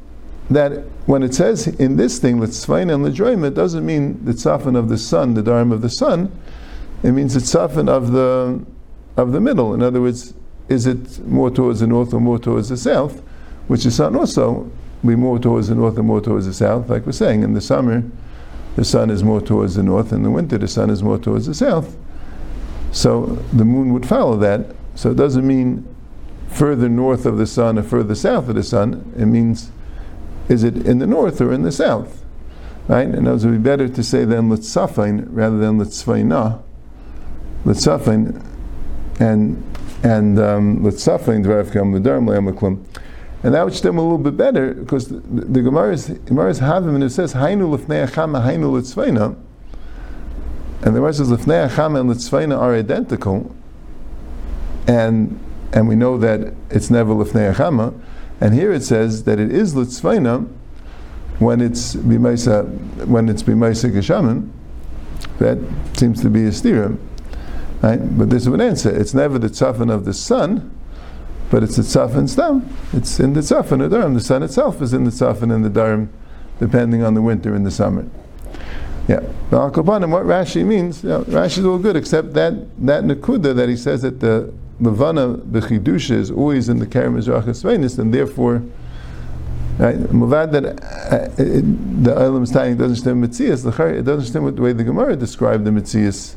that 0.51 0.85
when 1.07 1.23
it 1.23 1.35
says 1.35 1.67
in 1.67 1.97
this 1.97 2.19
thing 2.19 2.41
l'tzvain 2.41 2.93
and 2.93 3.05
l'droim, 3.05 3.47
it 3.47 3.55
doesn't 3.55 3.87
mean 3.87 4.23
the 4.25 4.33
tzafin 4.33 4.77
of 4.77 4.89
the 4.89 4.99
sun, 4.99 5.35
the 5.35 5.43
dharm 5.43 5.73
of 5.73 5.83
the 5.83 5.91
sun. 5.91 6.31
It 7.03 7.13
means 7.13 7.35
the 7.35 7.41
tzafin 7.41 7.89
of 7.89 8.13
the 8.13 8.65
of 9.17 9.33
the 9.33 9.41
middle. 9.41 9.75
In 9.75 9.83
other 9.83 10.01
words, 10.01 10.35
is 10.69 10.87
it 10.87 11.25
more 11.27 11.51
towards 11.51 11.81
the 11.81 11.87
north 11.87 12.13
or 12.13 12.21
more 12.21 12.39
towards 12.39 12.69
the 12.69 12.77
south? 12.77 13.23
Which 13.69 13.85
the 13.85 13.91
sun 13.91 14.17
also 14.17 14.71
be 15.05 15.17
more 15.17 15.39
towards 15.39 15.69
the 15.69 15.75
north 15.75 15.97
and 15.99 16.07
more 16.07 16.21
towards 16.21 16.47
the 16.47 16.55
south. 16.55 16.89
Like 16.89 17.07
we're 17.07 17.13
saying, 17.13 17.43
in 17.43 17.55
the 17.55 17.61
summer, 17.61 18.03
the 18.77 18.85
sun 18.85 19.11
is 19.11 19.23
more 19.23 19.41
towards 19.41 19.75
the 19.75 19.83
north, 19.83 20.13
and 20.13 20.19
in 20.19 20.23
the 20.25 20.31
winter, 20.31 20.59
the 20.59 20.69
sun 20.69 20.91
is 20.91 21.03
more 21.03 21.19
towards 21.19 21.47
the 21.47 21.55
south. 21.55 21.97
So 22.93 23.27
the 23.53 23.65
moon 23.65 23.93
would 23.93 24.07
follow 24.07 24.37
that. 24.39 24.75
So 24.95 25.11
it 25.11 25.17
doesn't 25.17 25.47
mean 25.47 25.87
further 26.49 26.89
north 26.89 27.27
of 27.27 27.39
the 27.39 27.47
sun 27.47 27.79
or 27.79 27.83
further 27.83 28.15
south 28.15 28.49
of 28.49 28.55
the 28.55 28.63
sun. 28.63 29.13
It 29.17 29.27
means 29.27 29.71
is 30.49 30.63
it 30.63 30.87
in 30.87 30.99
the 30.99 31.07
north 31.07 31.41
or 31.41 31.53
in 31.53 31.63
the 31.63 31.73
south? 31.73 32.25
Right? 32.89 33.09
And 33.09 33.27
it 33.27 33.31
would 33.31 33.43
be 33.43 33.59
better 33.59 33.89
to 33.89 34.03
say 34.03 34.25
then 34.25 34.49
litzafin 34.49 35.27
rather 35.31 35.59
than 35.59 35.79
litzvaina. 35.79 36.63
Litzafin 37.67 38.43
and 39.21 39.63
and 40.03 40.39
um, 40.39 40.83
litzafin 40.83 41.45
dvarafkam 41.45 41.95
l'darm 41.95 42.27
le'amaklum. 42.27 42.85
And 43.43 43.55
that 43.55 43.65
would 43.65 43.75
stem 43.75 43.99
a 43.99 44.03
little 44.03 44.19
bit 44.19 44.37
better 44.37 44.75
because 44.75 45.09
the, 45.09 45.19
the, 45.19 45.45
the 45.47 45.63
Gemara's 45.63 46.07
Gemara's 46.27 46.61
havim 46.61 46.95
and 46.95 47.05
it 47.05 47.11
says 47.11 47.35
hainu 47.35 47.77
lefnei 47.77 48.09
achama 48.09 48.45
hainu 48.45 48.71
litzvaina. 48.81 49.37
And 50.83 50.95
the 50.95 50.99
Gemara 51.01 51.13
says 51.13 51.29
lefnei 51.29 51.69
achama 51.69 52.01
and 52.01 52.11
litzvaina 52.11 52.59
are 52.59 52.75
identical. 52.75 53.55
And 54.87 55.39
and 55.73 55.89
we 55.89 55.97
know 55.97 56.17
that 56.19 56.55
it's 56.71 56.89
never 56.89 57.13
lefnei 57.15 57.53
achama. 57.55 58.01
And 58.41 58.55
here 58.55 58.73
it 58.73 58.83
says 58.83 59.25
that 59.25 59.41
it 59.41 59.51
is 59.51 59.75
litzvaina 59.75 60.49
when 61.39 61.61
it's 61.61 61.95
bimaisa 61.97 63.07
when 63.07 63.29
it's 63.29 63.43
bimaisa 63.43 63.91
geshamim. 63.91 64.51
That 65.39 65.59
seems 65.97 66.23
to 66.23 66.31
be 66.31 66.45
a 66.45 66.51
stira, 66.51 66.97
right? 67.83 68.19
But 68.19 68.31
this 68.31 68.43
is 68.43 68.49
an 68.49 68.61
answer. 68.61 68.91
It's 68.95 69.15
never 69.15 69.39
the 69.39 69.49
tzafin 69.49 69.93
of 69.93 70.05
the 70.05 70.15
sun, 70.15 70.77
but 71.51 71.63
it's 71.63 71.77
the 71.77 71.83
tzafin 71.83 72.29
stam. 72.29 72.69
It's 72.93 73.21
in 73.21 73.33
the 73.33 73.41
tzafin 73.41 73.89
the 73.89 74.09
The 74.15 74.21
sun 74.21 74.43
itself 74.43 74.83
is 74.83 74.93
in 74.93 75.05
the 75.05 75.11
tzafin 75.11 75.55
and 75.55 75.65
the 75.65 75.71
darim, 75.71 76.09
depending 76.59 77.03
on 77.03 77.15
the 77.15 77.23
winter 77.23 77.55
and 77.55 77.65
the 77.65 77.71
summer. 77.71 78.07
Yeah, 79.09 79.21
but 79.51 79.59
al 79.59 79.71
what 80.09 80.25
Rashi 80.25 80.65
means, 80.65 81.05
you 81.05 81.11
know, 81.11 81.23
Rashi 81.25 81.59
is 81.59 81.65
all 81.65 81.79
good 81.79 81.95
except 81.95 82.35
that 82.35 82.55
that 82.85 83.05
nakuda 83.05 83.55
that 83.55 83.69
he 83.69 83.77
says 83.77 84.03
that 84.03 84.19
the 84.19 84.53
Levana 84.81 85.39
b'chidusha 85.39 86.11
is 86.11 86.31
always 86.31 86.69
in 86.69 86.81
the 86.81 86.87
Kerem 86.87 87.15
Mizrach 87.15 87.99
and 87.99 88.13
therefore, 88.13 88.63
right, 89.79 89.97
that 89.97 90.65
uh, 90.67 91.29
the 91.37 92.15
Olam 92.15 92.53
Tanya 92.53 92.75
doesn't 92.75 92.83
understand 92.83 93.25
Mitzias, 93.25 93.65
it 93.65 94.03
doesn't 94.03 94.09
understand 94.09 94.57
the 94.57 94.63
way 94.63 94.73
the 94.73 94.85
Gemara 94.85 95.15
described 95.15 95.65
the 95.65 95.71
Mitzias 95.71 96.35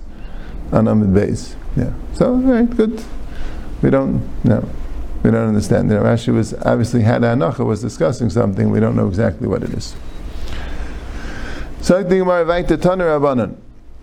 on 0.71 0.85
Amud 0.85 1.13
Beis. 1.13 1.55
Yeah, 1.75 1.93
so 2.13 2.33
right, 2.33 2.69
good. 2.69 3.03
We 3.81 3.89
don't 3.89 4.21
no, 4.43 4.67
we 5.23 5.31
don't 5.31 5.47
understand. 5.47 5.89
Know, 5.89 6.01
Rashi 6.01 6.33
was 6.33 6.53
obviously 6.65 7.01
had 7.01 7.21
Anacha 7.21 7.65
was 7.65 7.81
discussing 7.81 8.29
something. 8.29 8.69
We 8.69 8.79
don't 8.79 8.95
know 8.95 9.07
exactly 9.07 9.47
what 9.47 9.63
it 9.63 9.71
is. 9.71 9.95
So 11.81 12.03
the 12.03 12.17
Gemara 12.17 12.45
weiter 12.45 12.77
Taner 12.77 13.19
Rabbanan. 13.19 13.55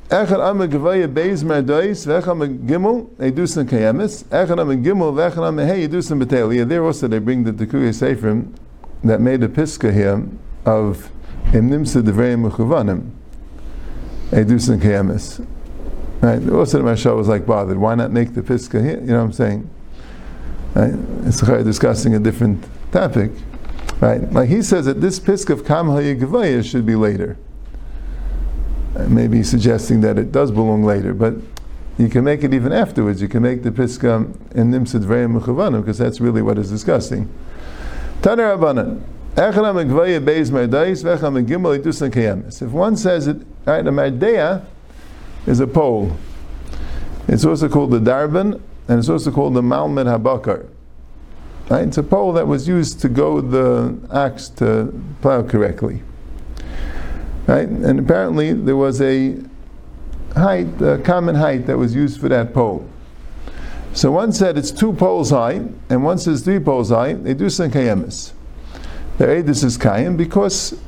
Echad 0.08 0.38
am 0.38 0.58
gevaya 0.70 1.12
beis 1.12 1.42
merdois, 1.42 2.06
vecham 2.06 2.64
gimel, 2.64 3.08
edusin 3.16 3.68
kayemis, 3.68 4.23
echad 4.25 4.61
am 4.61 4.85
gimel, 4.85 5.12
vechad 5.12 5.46
am 5.46 5.58
hey 5.58 5.88
edusin 5.88 6.20
betel. 6.20 6.52
Yeah, 6.52 6.62
there 6.62 6.85
also 6.85 7.08
they 7.08 7.18
bring 7.18 7.42
the 7.42 7.50
Dekuye 7.50 7.90
Seifrim 7.90 8.54
that 9.02 9.20
made 9.20 9.42
a 9.42 9.49
piska 9.49 9.92
here 9.92 10.25
of 10.64 11.11
im 11.52 11.68
nimsa 11.70 12.02
devrei 12.02 12.37
mechuvanim, 12.37 13.11
edusin 14.30 14.80
kayemis. 14.80 15.44
Right, 16.20 16.49
also 16.49 16.82
Mashal 16.82 17.16
was 17.16 17.28
like 17.28 17.46
bothered, 17.46 17.76
why 17.76 17.94
not 17.94 18.11
make 18.11 18.35
the 18.35 18.42
piska 18.42 18.82
here? 18.82 18.99
You 19.00 19.06
know 19.06 19.18
what 19.18 19.25
I'm 19.25 19.32
saying? 19.32 19.70
Right? 20.75 20.94
It's 21.26 21.40
discussing 21.40 22.14
a 22.14 22.18
different 22.18 22.64
topic. 22.90 23.30
Right? 24.00 24.32
Like 24.32 24.49
he 24.49 24.62
says 24.62 24.87
that 24.87 25.00
this 25.00 25.20
pisk 25.20 25.50
of 25.50 25.64
Kam 25.64 25.87
HaYigvaya 25.88 26.64
should 26.64 26.87
be 26.87 26.96
later 26.96 27.37
uh, 28.96 29.06
maybe 29.08 29.42
suggesting 29.42 30.00
that 30.00 30.18
it 30.18 30.32
does 30.32 30.50
belong 30.50 30.82
later, 30.82 31.12
but 31.12 31.35
you 31.99 32.08
can 32.08 32.25
make 32.25 32.42
it 32.44 32.54
even 32.54 32.73
afterwards. 32.73 33.20
You 33.20 33.28
can 33.28 33.42
make 33.42 33.62
the 33.62 33.70
piska 33.70 34.16
um, 34.16 34.38
in 34.54 34.70
nimsid 34.70 35.04
v'rei 35.04 35.30
mechuvanim 35.30 35.82
because 35.82 35.99
that's 35.99 36.18
really 36.20 36.40
what 36.40 36.56
is 36.56 36.70
discussing. 36.70 37.28
Taner 38.23 38.56
Rabbanan. 38.56 39.02
If 39.38 39.54
one 42.70 42.96
says 42.96 43.26
it, 43.26 43.37
right, 43.66 43.87
a 43.87 43.90
mardeya 43.90 44.64
is 45.47 45.61
a 45.61 45.67
pole. 45.67 46.17
It's 47.29 47.45
also 47.45 47.69
called 47.69 47.91
the 47.91 47.99
darban, 47.99 48.61
and 48.88 48.99
it's 48.99 49.09
also 49.09 49.31
called 49.31 49.55
the 49.55 49.62
malmed 49.62 50.07
habakar. 50.07 50.69
Right? 51.69 51.87
It's 51.87 51.99
a 51.99 52.03
pole 52.03 52.33
that 52.35 52.47
was 52.47 52.69
used 52.69 53.00
to 53.00 53.09
go 53.09 53.41
the 53.41 53.99
axe 54.12 54.49
to 54.50 54.93
plow 55.21 55.43
correctly. 55.43 56.03
Right? 57.47 57.69
And 57.69 57.99
apparently 57.99 58.53
there 58.53 58.76
was 58.76 59.00
a 59.00 59.37
height, 60.35 60.81
a 60.81 60.99
common 60.99 61.35
height 61.35 61.67
that 61.67 61.76
was 61.76 61.95
used 61.95 62.21
for 62.21 62.29
that 62.29 62.55
pole. 62.55 62.88
So 63.93 64.12
one 64.12 64.33
said 64.33 64.59
it's 64.59 64.71
two 64.71 64.93
poles 64.93 65.31
high, 65.31 65.62
and 65.88 66.05
one 66.05 66.19
says 66.19 66.43
three 66.43 66.61
poles 66.61 66.91
high. 66.91 67.15
They 67.15 67.35
do 67.35 67.49
some 67.49 67.71
kayemis. 67.71 68.33
The 69.19 69.25
edus 69.25 69.65
is 69.65 69.79
kayim 69.79 70.17
because 70.17 70.79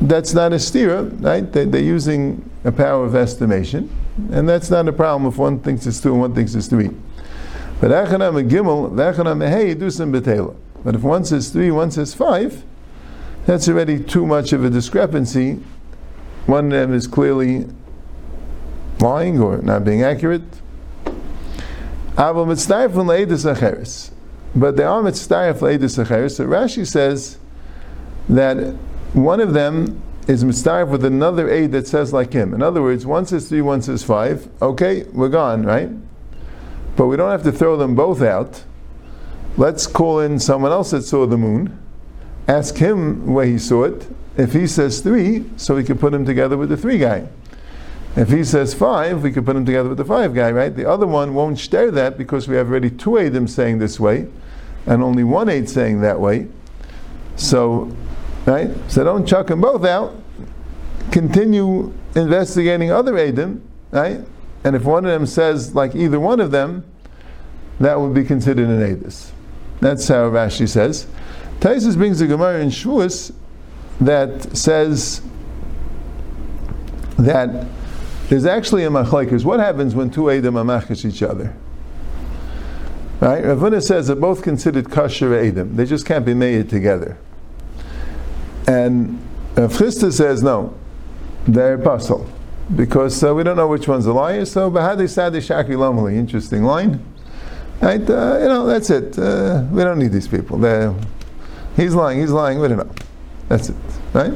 that's 0.00 0.32
not 0.32 0.52
a 0.52 0.56
stira, 0.56 1.10
right? 1.22 1.52
They, 1.52 1.78
are 1.78 1.82
using 1.82 2.48
a 2.64 2.72
power 2.72 3.04
of 3.04 3.14
estimation, 3.14 3.90
and 4.32 4.48
that's 4.48 4.70
not 4.70 4.88
a 4.88 4.92
problem 4.92 5.30
if 5.30 5.36
one 5.36 5.60
thinks 5.60 5.86
it's 5.86 6.00
two 6.00 6.12
and 6.12 6.20
one 6.20 6.34
thinks 6.34 6.54
it's 6.54 6.68
three. 6.68 6.90
But 7.80 7.90
achanam 7.90 8.48
gimel, 8.48 8.90
achanam 8.92 9.46
hey, 9.48 9.74
do 9.74 9.90
some 9.90 10.12
betela. 10.12 10.56
But 10.84 10.94
if 10.94 11.02
one 11.02 11.24
says 11.24 11.50
three, 11.50 11.70
one 11.70 11.90
says 11.90 12.14
five, 12.14 12.64
that's 13.46 13.68
already 13.68 14.02
too 14.02 14.26
much 14.26 14.52
of 14.52 14.64
a 14.64 14.70
discrepancy. 14.70 15.60
One 16.46 16.66
of 16.66 16.72
them 16.72 16.94
is 16.94 17.06
clearly 17.06 17.66
lying 19.00 19.40
or 19.40 19.58
not 19.58 19.84
being 19.84 20.02
accurate. 20.02 20.42
But 22.16 22.36
they 22.36 22.44
are 24.84 25.02
acheres. 25.02 26.36
So 26.36 26.46
Rashi 26.46 26.86
says 26.86 27.38
that 28.28 28.76
one 29.12 29.40
of 29.40 29.52
them 29.52 30.02
is 30.28 30.44
mitzdarif 30.44 30.88
with 30.88 31.04
another 31.04 31.50
aid 31.50 31.72
that 31.72 31.86
says 31.86 32.12
like 32.12 32.32
him. 32.32 32.54
In 32.54 32.62
other 32.62 32.82
words, 32.82 33.06
one 33.06 33.26
says 33.26 33.48
three, 33.48 33.60
one 33.60 33.82
says 33.82 34.04
five. 34.04 34.48
Okay, 34.62 35.04
we're 35.12 35.28
gone, 35.28 35.64
right? 35.64 35.90
But 36.96 37.06
we 37.06 37.16
don't 37.16 37.30
have 37.30 37.42
to 37.44 37.52
throw 37.52 37.76
them 37.76 37.94
both 37.94 38.22
out. 38.22 38.64
Let's 39.56 39.86
call 39.86 40.20
in 40.20 40.38
someone 40.38 40.72
else 40.72 40.90
that 40.92 41.02
saw 41.02 41.26
the 41.26 41.38
moon 41.38 41.78
ask 42.50 42.76
him 42.76 43.32
where 43.32 43.46
he 43.46 43.58
saw 43.58 43.84
it. 43.84 44.08
If 44.36 44.52
he 44.52 44.66
says 44.66 45.00
three, 45.00 45.44
so 45.56 45.76
we 45.76 45.84
can 45.84 45.98
put 45.98 46.12
him 46.12 46.24
together 46.24 46.56
with 46.56 46.68
the 46.68 46.76
three 46.76 46.98
guy. 46.98 47.28
If 48.16 48.30
he 48.30 48.42
says 48.42 48.74
five, 48.74 49.22
we 49.22 49.30
can 49.30 49.44
put 49.44 49.54
him 49.54 49.64
together 49.64 49.88
with 49.88 49.98
the 49.98 50.04
five 50.04 50.34
guy, 50.34 50.50
right? 50.50 50.74
The 50.74 50.88
other 50.88 51.06
one 51.06 51.34
won't 51.34 51.58
share 51.58 51.90
that 51.92 52.18
because 52.18 52.48
we 52.48 52.56
have 52.56 52.68
already 52.68 52.90
two 52.90 53.10
Adim 53.10 53.48
saying 53.48 53.78
this 53.78 54.00
way, 54.00 54.28
and 54.86 55.02
only 55.02 55.22
one 55.22 55.48
Aid 55.48 55.68
saying 55.68 56.00
that 56.00 56.18
way. 56.18 56.48
So, 57.36 57.94
right? 58.50 58.70
So 58.90 59.04
don't 59.04 59.26
chuck 59.26 59.46
them 59.46 59.60
both 59.60 59.84
out. 59.84 60.14
Continue 61.12 61.92
investigating 62.16 62.90
other 62.90 63.12
Adim, 63.12 63.60
right? 63.92 64.20
And 64.64 64.76
if 64.76 64.84
one 64.84 65.04
of 65.04 65.12
them 65.12 65.26
says 65.26 65.74
like 65.74 65.94
either 65.94 66.18
one 66.18 66.40
of 66.40 66.50
them, 66.50 66.84
that 67.78 67.98
would 67.98 68.12
be 68.12 68.24
considered 68.24 68.68
an 68.68 68.80
Adis. 68.80 69.30
That's 69.80 70.06
how 70.08 70.28
Rashi 70.28 70.68
says. 70.68 71.06
Taisus 71.60 71.96
brings 71.96 72.20
a 72.20 72.26
Gemara 72.26 72.60
in 72.60 72.68
Shavuos 72.68 73.32
that 74.00 74.56
says 74.56 75.22
that 77.18 77.66
there's 78.28 78.46
actually 78.46 78.84
a 78.84 78.90
machlekes. 78.90 79.44
What 79.44 79.60
happens 79.60 79.94
when 79.94 80.10
two 80.10 80.30
Edom 80.30 80.54
amachish 80.54 81.04
each 81.04 81.22
other? 81.22 81.54
Right? 83.20 83.44
Rav 83.44 83.58
Huna 83.58 83.82
says 83.82 84.06
they're 84.06 84.16
both 84.16 84.42
considered 84.42 84.90
kosher 84.90 85.34
Edom. 85.34 85.76
They 85.76 85.84
just 85.84 86.04
can't 86.04 86.24
be 86.24 86.34
made 86.34 86.68
together. 86.68 87.18
And 88.70 89.18
Chisda 89.54 90.12
says 90.12 90.42
no, 90.42 90.74
they're 91.46 91.78
puzzle 91.78 92.30
because 92.76 93.22
uh, 93.24 93.34
we 93.34 93.42
don't 93.42 93.56
know 93.56 93.68
which 93.68 93.88
one's 93.88 94.06
a 94.06 94.12
liar. 94.12 94.44
So 94.44 94.70
bahadi 94.70 95.08
sadi 95.08 95.38
shaki 95.38 95.70
lomali. 95.70 96.14
Interesting 96.14 96.62
line. 96.64 97.04
Right? 97.80 98.08
Uh, 98.08 98.38
you 98.40 98.48
know 98.48 98.66
that's 98.66 98.90
it. 98.90 99.18
Uh, 99.18 99.64
we 99.72 99.82
don't 99.82 99.98
need 99.98 100.12
these 100.12 100.28
people. 100.28 100.58
They're 100.58 100.94
He's 101.76 101.94
lying, 101.94 102.20
he's 102.20 102.30
lying, 102.30 102.60
we 102.60 102.68
don't 102.68 102.78
know. 102.78 102.94
That's 103.48 103.70
it. 103.70 103.76
Right? 104.12 104.34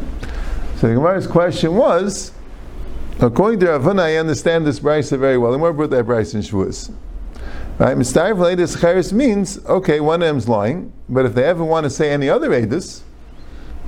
So 0.76 0.88
the 0.88 0.94
Gemara's 0.94 1.26
question 1.26 1.74
was, 1.74 2.32
according 3.20 3.60
to 3.60 3.70
Rav 3.70 3.82
Huna, 3.82 4.00
I 4.00 4.16
understand 4.16 4.66
this 4.66 4.80
brisa 4.80 5.18
very 5.18 5.36
well. 5.36 5.52
And 5.52 5.60
where 5.60 5.72
brought 5.72 5.90
that 5.90 6.06
brisa 6.06 6.36
in 6.36 6.40
Shavuos? 6.40 6.92
Right? 7.78 7.96
Mistarif 7.96 8.36
Leidus 8.36 8.80
Charis 8.80 9.12
means, 9.12 9.64
okay, 9.66 10.00
one 10.00 10.22
of 10.22 10.28
them's 10.28 10.48
lying, 10.48 10.92
but 11.08 11.26
if 11.26 11.34
they 11.34 11.44
ever 11.44 11.64
want 11.64 11.84
to 11.84 11.90
say 11.90 12.10
any 12.10 12.28
other 12.28 12.50
Edis, 12.50 13.02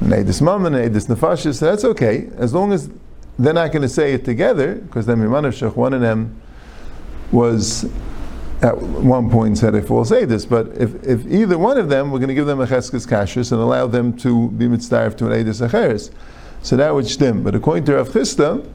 Edis 0.01 0.43
Mammon, 0.43 0.75
Edis 0.75 1.07
Nefashis, 1.07 1.61
that's 1.61 1.85
okay, 1.85 2.29
as 2.37 2.53
long 2.53 2.73
as 2.73 2.91
they're 3.39 3.53
not 3.53 3.73
going 3.73 3.83
to 3.83 3.89
say 3.89 4.13
it 4.13 4.25
together, 4.25 4.77
because 4.77 5.07
then 5.07 5.19
Mimanavshach, 5.19 5.75
one 5.77 5.93
of 5.95 6.01
them 6.01 6.41
was 7.33 7.85
at 8.63 8.79
one 8.79 9.31
point 9.31 9.59
said 9.59 9.75
we'll 9.91 10.05
say 10.05 10.25
this, 10.25 10.47
but 10.47 10.69
if, 10.69 10.95
if 11.05 11.27
either 11.27 11.59
one 11.59 11.77
of 11.77 11.91
them, 11.91 12.11
we're 12.11 12.19
going 12.19 12.29
to 12.29 12.35
give 12.35 12.47
them 12.47 12.61
a 12.61 12.67
cheskes 12.67 13.07
kashrus 13.07 13.53
and 13.53 13.61
allow 13.61 13.87
them 13.87 14.17
to 14.17 14.49
be 14.53 14.67
mitzdarif 14.67 15.17
to 15.19 15.31
an 15.31 15.45
edis 15.45 15.67
acheres. 15.67 16.11
So 16.63 16.77
that 16.77 16.95
would 16.95 17.07
stem. 17.07 17.43
But 17.43 17.55
according 17.55 17.85
to 17.85 17.97
Rav 17.97 18.09
Chisda, 18.09 18.67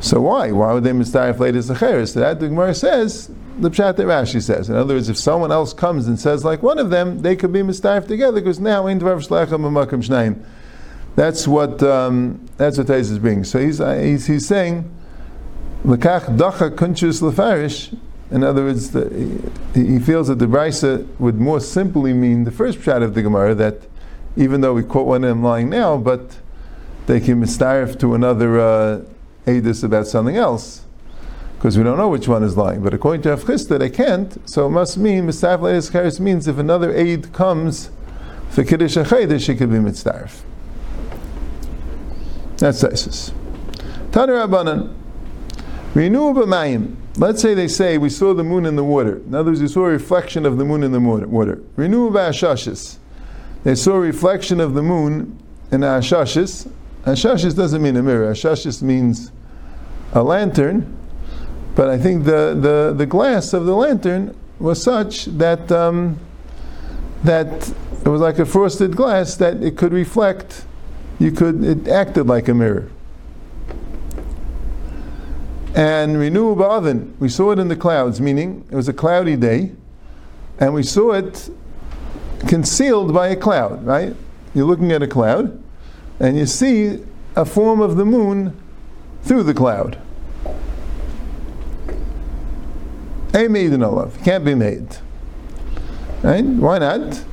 So 0.00 0.20
why? 0.20 0.52
Why 0.52 0.74
would 0.74 0.84
they 0.84 0.90
mistarif 0.90 1.38
later 1.38 1.60
Zacheris? 1.60 2.12
So 2.12 2.20
that 2.20 2.40
the 2.40 2.48
Gemara 2.48 2.74
says, 2.74 3.30
the 3.58 3.70
Pshat 3.70 3.96
that 3.96 4.06
Rashi 4.06 4.42
says. 4.42 4.68
In 4.68 4.76
other 4.76 4.94
words, 4.94 5.08
if 5.08 5.16
someone 5.16 5.52
else 5.52 5.72
comes 5.72 6.06
and 6.06 6.18
says 6.18 6.44
like 6.44 6.62
one 6.62 6.78
of 6.78 6.90
them, 6.90 7.22
they 7.22 7.36
could 7.36 7.52
be 7.52 7.60
mistarif 7.60 8.06
together 8.06 8.40
because 8.40 8.60
now 8.60 8.86
in 8.86 8.98
Dvar 8.98 9.16
Shlecham 9.26 9.60
Mamakam 9.60 10.04
Shnaim. 10.04 10.44
That's 11.16 11.46
what 11.46 11.82
um, 11.82 12.44
that's 12.56 12.78
what 12.78 12.88
Taiz 12.88 13.10
is 13.10 13.18
bringing. 13.18 13.44
So 13.44 13.60
he's, 13.60 13.80
uh, 13.80 13.94
he's, 13.94 14.26
he's 14.26 14.46
saying, 14.46 14.90
Lekach 15.84 16.36
dacha 16.36 16.70
kunchus 16.70 17.22
lefarish. 17.22 17.96
In 18.30 18.42
other 18.42 18.64
words, 18.64 18.90
the, 18.90 19.08
he, 19.74 19.86
he 19.86 19.98
feels 20.00 20.26
that 20.28 20.40
the 20.40 20.46
Brisa 20.46 21.06
would 21.20 21.36
more 21.36 21.60
simply 21.60 22.12
mean 22.12 22.44
the 22.44 22.50
first 22.50 22.80
pshat 22.80 23.02
of 23.02 23.14
the 23.14 23.22
Gemara 23.22 23.54
that 23.54 23.82
even 24.36 24.60
though 24.60 24.74
we 24.74 24.82
quote 24.82 25.06
one 25.06 25.22
of 25.22 25.28
them 25.28 25.44
lying 25.44 25.68
now, 25.68 25.96
but 25.96 26.38
they 27.06 27.20
can 27.20 27.40
mistarif 27.40 28.00
to 28.00 28.14
another 28.14 28.58
uh, 28.58 29.02
Adis 29.46 29.84
about 29.84 30.08
something 30.08 30.36
else 30.36 30.83
because 31.64 31.78
we 31.78 31.82
don't 31.82 31.96
know 31.96 32.10
which 32.10 32.28
one 32.28 32.42
is 32.42 32.58
lying. 32.58 32.82
But 32.82 32.92
according 32.92 33.22
to 33.22 33.30
Rav 33.30 33.44
Chisda, 33.44 33.78
they 33.78 33.88
can't, 33.88 34.36
so 34.46 34.66
it 34.66 34.68
must 34.68 34.98
mean 34.98 35.26
mistarif 35.26 35.60
le'edis 35.60 36.20
means 36.20 36.46
if 36.46 36.58
another 36.58 36.94
aid 36.94 37.32
comes 37.32 37.88
for 38.50 38.64
Kiddush 38.64 38.98
HaChedesh, 38.98 39.46
she 39.46 39.54
could 39.54 39.70
be 39.70 39.78
mitzdarif. 39.78 40.42
That's 42.58 42.84
ISIS. 42.84 43.32
Tana 44.12 44.32
Rabbanan. 44.32 44.94
Renew 45.94 46.34
b'mayim. 46.34 46.96
Let's 47.16 47.40
say 47.40 47.54
they 47.54 47.68
say 47.68 47.96
we 47.96 48.10
saw 48.10 48.34
the 48.34 48.44
moon 48.44 48.66
in 48.66 48.76
the 48.76 48.84
water. 48.84 49.16
In 49.16 49.34
other 49.34 49.50
words, 49.50 49.62
we 49.62 49.68
saw 49.68 49.86
a 49.86 49.88
reflection 49.88 50.44
of 50.44 50.58
the 50.58 50.66
moon 50.66 50.82
in 50.82 50.92
the 50.92 51.00
water. 51.00 51.62
Renew 51.76 52.10
b'ashashis. 52.10 52.98
They 53.62 53.74
saw 53.74 53.94
a 53.94 54.00
reflection 54.00 54.60
of 54.60 54.74
the 54.74 54.82
moon 54.82 55.42
in 55.72 55.80
ashashis. 55.80 56.70
Ashashis 57.06 57.56
doesn't 57.56 57.80
mean 57.80 57.96
a 57.96 58.02
mirror. 58.02 58.30
Ashashis 58.30 58.82
means 58.82 59.32
a 60.12 60.22
lantern. 60.22 60.98
But 61.74 61.88
I 61.88 61.98
think 61.98 62.24
the, 62.24 62.56
the, 62.58 62.94
the 62.96 63.06
glass 63.06 63.52
of 63.52 63.66
the 63.66 63.74
lantern 63.74 64.36
was 64.58 64.82
such 64.82 65.24
that 65.26 65.70
um, 65.72 66.18
that 67.24 67.68
it 68.04 68.08
was 68.08 68.20
like 68.20 68.38
a 68.38 68.46
frosted 68.46 68.94
glass 68.94 69.34
that 69.36 69.62
it 69.62 69.76
could 69.76 69.92
reflect. 69.92 70.64
You 71.18 71.32
could 71.32 71.64
it 71.64 71.88
acted 71.88 72.26
like 72.26 72.48
a 72.48 72.54
mirror. 72.54 72.90
And 75.74 76.18
renew 76.18 76.52
oven, 76.62 77.16
we 77.18 77.28
saw 77.28 77.50
it 77.50 77.58
in 77.58 77.66
the 77.66 77.76
clouds, 77.76 78.20
meaning 78.20 78.64
it 78.70 78.76
was 78.76 78.88
a 78.88 78.92
cloudy 78.92 79.34
day, 79.36 79.72
and 80.60 80.72
we 80.72 80.84
saw 80.84 81.12
it 81.12 81.50
concealed 82.46 83.12
by 83.12 83.28
a 83.28 83.36
cloud, 83.36 83.84
right? 83.84 84.14
You're 84.54 84.66
looking 84.66 84.92
at 84.92 85.02
a 85.02 85.08
cloud, 85.08 85.60
and 86.20 86.36
you 86.36 86.46
see 86.46 87.04
a 87.34 87.44
form 87.44 87.80
of 87.80 87.96
the 87.96 88.04
moon 88.04 88.56
through 89.22 89.42
the 89.42 89.54
cloud. 89.54 89.98
A 93.34 93.48
made 93.48 93.72
in 93.72 93.82
Olaf, 93.82 94.22
can't 94.24 94.44
be 94.44 94.54
made. 94.54 94.96
Right? 96.22 96.44
Why 96.44 96.78
not? 96.78 97.24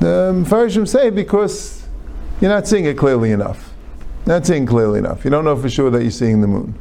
The 0.00 0.30
um, 0.30 0.44
Mepharshim 0.44 0.88
say 0.88 1.10
because 1.10 1.86
you're 2.40 2.50
not 2.50 2.66
seeing 2.66 2.86
it 2.86 2.96
clearly 2.96 3.32
enough. 3.32 3.72
Not 4.24 4.46
seeing 4.46 4.66
clearly 4.66 4.98
enough. 4.98 5.24
You 5.24 5.30
don't 5.30 5.44
know 5.44 5.56
for 5.56 5.68
sure 5.68 5.90
that 5.90 6.02
you're 6.02 6.10
seeing 6.10 6.40
the 6.40 6.48
moon. 6.48 6.74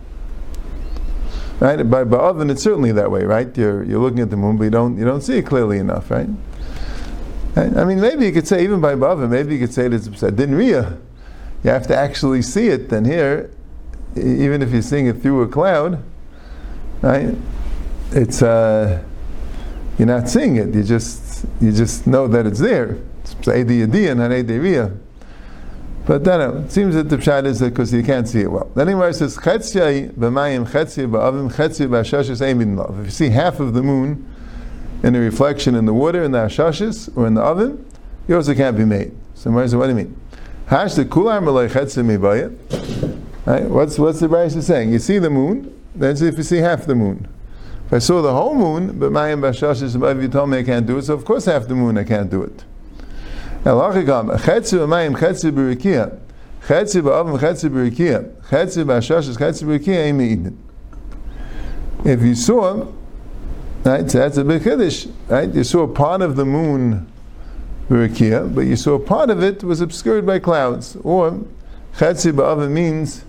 Right? 1.59 1.77
By 1.83 2.03
Ba'avin, 2.03 2.50
it's 2.50 2.63
certainly 2.63 2.91
that 2.93 3.12
way, 3.12 3.24
right? 3.24 3.55
You're, 3.57 3.83
you're 3.83 4.00
looking 4.00 4.19
at 4.19 4.29
the 4.29 4.38
moon, 4.38 4.57
but 4.57 4.63
you 4.65 4.69
don't, 4.69 4.97
you 4.97 5.05
don't 5.05 5.21
see 5.21 5.38
it 5.38 5.45
clearly 5.45 5.77
enough, 5.77 6.09
right? 6.09 6.27
I 7.55 7.85
mean, 7.85 8.01
maybe 8.01 8.25
you 8.25 8.33
could 8.33 8.47
say, 8.47 8.63
even 8.63 8.81
by 8.81 8.95
Ba'avin, 8.95 9.29
maybe 9.29 9.53
you 9.53 9.59
could 9.59 9.74
say 9.74 9.85
it's 9.85 10.07
Dinriya. 10.07 11.00
You 11.63 11.69
have 11.69 11.88
to 11.88 11.95
actually 11.95 12.41
see 12.41 12.67
it, 12.67 12.89
then 12.89 13.05
here, 13.05 13.51
even 14.15 14.62
if 14.62 14.71
you're 14.71 14.81
seeing 14.81 15.07
it 15.07 15.21
through 15.21 15.41
a 15.43 15.47
cloud, 15.47 16.03
right? 17.01 17.35
It's, 18.15 18.41
uh, 18.41 19.03
you're 20.00 20.07
not 20.07 20.29
seeing 20.29 20.55
it, 20.55 20.74
you 20.74 20.84
just, 20.84 21.45
you 21.60 21.72
just 21.74 22.07
know 22.07 22.28
that 22.30 22.45
it's 22.45 22.60
there. 22.60 22.97
It's 23.21 23.36
Yadiyah, 23.36 24.15
not 24.15 24.32
but 26.06 26.23
then 26.23 26.39
it 26.39 26.71
seems 26.71 26.93
that 26.93 27.10
the 27.10 27.17
pshat 27.17 27.45
is 27.45 27.60
because 27.60 27.91
you 27.91 28.04
can't 28.04 28.28
see 28.28 28.41
it 28.41 28.51
well. 28.51 28.71
Then 28.75 28.88
he 28.88 28.93
says, 29.13 29.38
Chetzia 29.38 30.12
b'mayim 30.12 30.67
chetzia 30.69 31.10
ba'avim 31.10 31.51
chetzia 31.51 31.88
b'ashashis 31.89 32.41
eimin 32.41 32.78
love. 32.78 32.99
If 32.99 33.06
you 33.06 33.12
see 33.12 33.30
half 33.30 33.60
of 33.60 33.73
the 33.73 33.82
moon 33.82 34.32
in 35.01 35.15
a 35.15 35.19
reflection 35.19 35.73
in 35.73 35.86
the 35.86 35.93
water, 35.93 36.23
in 36.23 36.32
the 36.32 36.38
ashashis, 36.38 37.15
or 37.17 37.25
in 37.25 37.34
the 37.34 37.41
oven, 37.41 37.84
yours 38.28 38.47
can't 38.54 38.78
be 38.78 38.86
made. 38.86 39.13
So 39.34 39.49
what 39.49 39.67
do 39.67 39.88
you 39.88 39.95
mean? 39.95 40.15
Hash 40.67 40.93
the 40.93 41.06
kular 41.06 41.43
malay 41.43 41.67
chetzia 41.67 42.06
mibayit. 42.06 42.56
Right? 43.45 43.63
What's, 43.63 43.97
what's 43.97 44.19
the 44.19 44.28
Brisa 44.28 44.62
saying? 44.62 44.93
You 44.93 44.99
see 44.99 45.17
the 45.17 45.32
moon, 45.32 45.75
that's 45.95 46.21
if 46.21 46.38
you 46.38 46.43
see 46.43 46.58
half 46.58 46.86
the 46.86 46.95
moon. 46.95 47.28
If 47.88 47.93
I 47.93 48.00
saw 48.00 48.21
the 48.24 48.34
whole 48.34 48.56
moon, 48.56 48.98
but 49.00 49.12
mayim 49.12 49.41
b'ashashis, 49.41 50.15
if 50.15 50.21
you 50.21 50.28
told 50.28 50.50
me 50.50 50.58
I 50.60 50.63
can't 50.63 50.88
do 50.88 50.98
it, 50.98 51.04
so 51.04 51.13
of 51.13 51.24
course 51.24 51.45
half 51.45 51.67
the 51.67 51.76
moon 51.76 52.00
I 52.00 52.04
can't 52.04 52.32
do 52.32 52.41
it. 52.41 52.63
If 62.08 62.21
you 62.21 62.36
saw, 62.36 62.88
right, 63.84 64.12
so 64.12 64.17
that's 64.17 64.38
a 64.38 64.43
big 64.43 64.63
kiddush, 64.63 65.08
right? 65.28 65.54
You 65.54 65.63
saw 65.63 65.88
part 65.88 66.21
of 66.21 66.36
the 66.36 66.45
moon 66.45 67.12
but 67.88 68.21
you 68.62 68.76
saw 68.76 68.98
part 68.98 69.30
of 69.30 69.43
it 69.43 69.63
was 69.63 69.82
obscured 69.82 70.26
by 70.26 70.39
clouds. 70.39 70.98
Or 71.04 71.45
chetzi 71.98 72.69
means, 72.69 73.24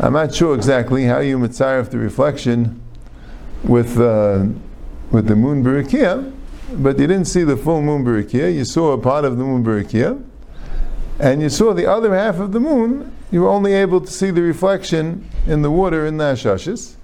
I'm 0.00 0.14
not 0.14 0.34
sure 0.34 0.54
exactly 0.54 1.04
how 1.04 1.18
you 1.18 1.38
mitzaref 1.38 1.90
the 1.90 1.98
reflection 1.98 2.80
with 3.64 3.98
uh, 3.98 4.46
with 5.10 5.26
the 5.26 5.36
moon 5.36 5.64
b'rikia, 5.64 6.32
but 6.72 6.98
you 6.98 7.06
didn't 7.06 7.26
see 7.26 7.44
the 7.44 7.56
full 7.56 7.82
moon 7.82 8.04
barakia. 8.04 8.54
You 8.54 8.64
saw 8.64 8.92
a 8.92 8.98
part 8.98 9.24
of 9.24 9.38
the 9.38 9.44
moon 9.44 9.64
barakia, 9.64 10.22
and 11.18 11.42
you 11.42 11.48
saw 11.48 11.72
the 11.72 11.86
other 11.86 12.14
half 12.14 12.38
of 12.38 12.52
the 12.52 12.60
moon. 12.60 13.12
You 13.30 13.42
were 13.42 13.48
only 13.48 13.72
able 13.74 14.00
to 14.00 14.10
see 14.10 14.30
the 14.30 14.42
reflection 14.42 15.28
in 15.46 15.62
the 15.62 15.70
water 15.70 16.06
in 16.06 16.16
the 16.16 16.24
ashashis. 16.24 16.94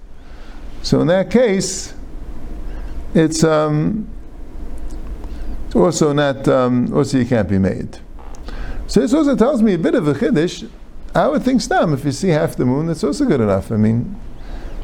So 0.81 1.01
in 1.01 1.07
that 1.07 1.29
case, 1.29 1.93
it's 3.13 3.43
um, 3.43 4.07
it's 5.65 5.75
also 5.75 6.13
not 6.13 6.47
um, 6.47 6.93
also 6.93 7.17
you 7.17 7.25
can't 7.25 7.49
be 7.49 7.59
made. 7.59 7.99
So 8.87 8.99
this 8.99 9.13
also 9.13 9.35
tells 9.35 9.61
me 9.61 9.73
a 9.73 9.77
bit 9.77 9.95
of 9.95 10.07
a 10.07 10.13
chiddush. 10.13 10.69
I 11.13 11.27
would 11.27 11.43
think 11.43 11.61
stam 11.61 11.93
if 11.93 12.05
you 12.05 12.11
see 12.11 12.29
half 12.29 12.55
the 12.55 12.65
moon, 12.65 12.87
that's 12.87 13.03
also 13.03 13.25
good 13.25 13.41
enough. 13.41 13.71
I 13.71 13.77
mean, 13.77 14.19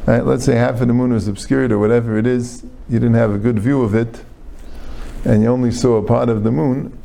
right, 0.07 0.25
let's 0.25 0.45
say 0.45 0.55
half 0.55 0.81
of 0.81 0.87
the 0.87 0.93
moon 0.93 1.13
was 1.13 1.27
obscured 1.27 1.71
or 1.71 1.77
whatever 1.77 2.17
it 2.17 2.25
is, 2.25 2.63
you 2.89 2.99
didn't 2.99 3.15
have 3.15 3.31
a 3.31 3.37
good 3.37 3.59
view 3.59 3.81
of 3.81 3.93
it 3.93 4.23
and 5.25 5.43
you 5.43 5.49
only 5.49 5.71
saw 5.71 5.97
a 5.97 6.03
part 6.03 6.29
of 6.29 6.43
the 6.43 6.51
moon, 6.51 6.97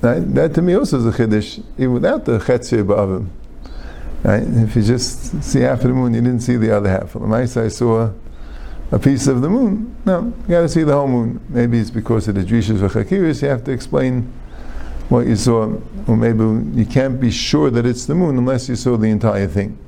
right? 0.00 0.20
that 0.34 0.54
to 0.54 0.62
me 0.62 0.74
also 0.74 0.98
is 0.98 1.06
a 1.06 1.12
chiddush, 1.12 1.62
even 1.76 1.92
without 1.92 2.24
the 2.24 2.38
chetzir 2.38 2.84
ba'avim. 2.84 3.28
Right? 4.22 4.42
If 4.42 4.74
you 4.74 4.82
just 4.82 5.42
see 5.44 5.60
half 5.60 5.82
of 5.82 5.88
the 5.88 5.94
moon, 5.94 6.14
you 6.14 6.20
didn't 6.20 6.40
see 6.40 6.56
the 6.56 6.74
other 6.74 6.88
half. 6.88 7.14
I 7.14 7.68
saw 7.68 8.10
a 8.90 8.98
piece 8.98 9.26
of 9.26 9.42
the 9.42 9.50
moon. 9.50 9.94
No, 10.04 10.32
you 10.42 10.48
got 10.48 10.62
to 10.62 10.68
see 10.68 10.82
the 10.82 10.94
whole 10.94 11.06
moon. 11.06 11.40
Maybe 11.48 11.78
it's 11.78 11.90
because 11.90 12.26
of 12.28 12.34
the 12.34 12.42
drishas 12.42 12.78
v'chakiris. 12.78 13.42
You 13.42 13.48
have 13.48 13.62
to 13.64 13.72
explain 13.72 14.32
what 15.08 15.26
you 15.26 15.36
saw, 15.36 15.78
or 16.08 16.16
maybe 16.16 16.42
you 16.76 16.86
can't 16.86 17.20
be 17.20 17.30
sure 17.30 17.70
that 17.70 17.86
it's 17.86 18.06
the 18.06 18.14
moon 18.14 18.38
unless 18.38 18.68
you 18.68 18.74
saw 18.74 18.96
the 18.96 19.08
entire 19.08 19.46
thing. 19.46 19.78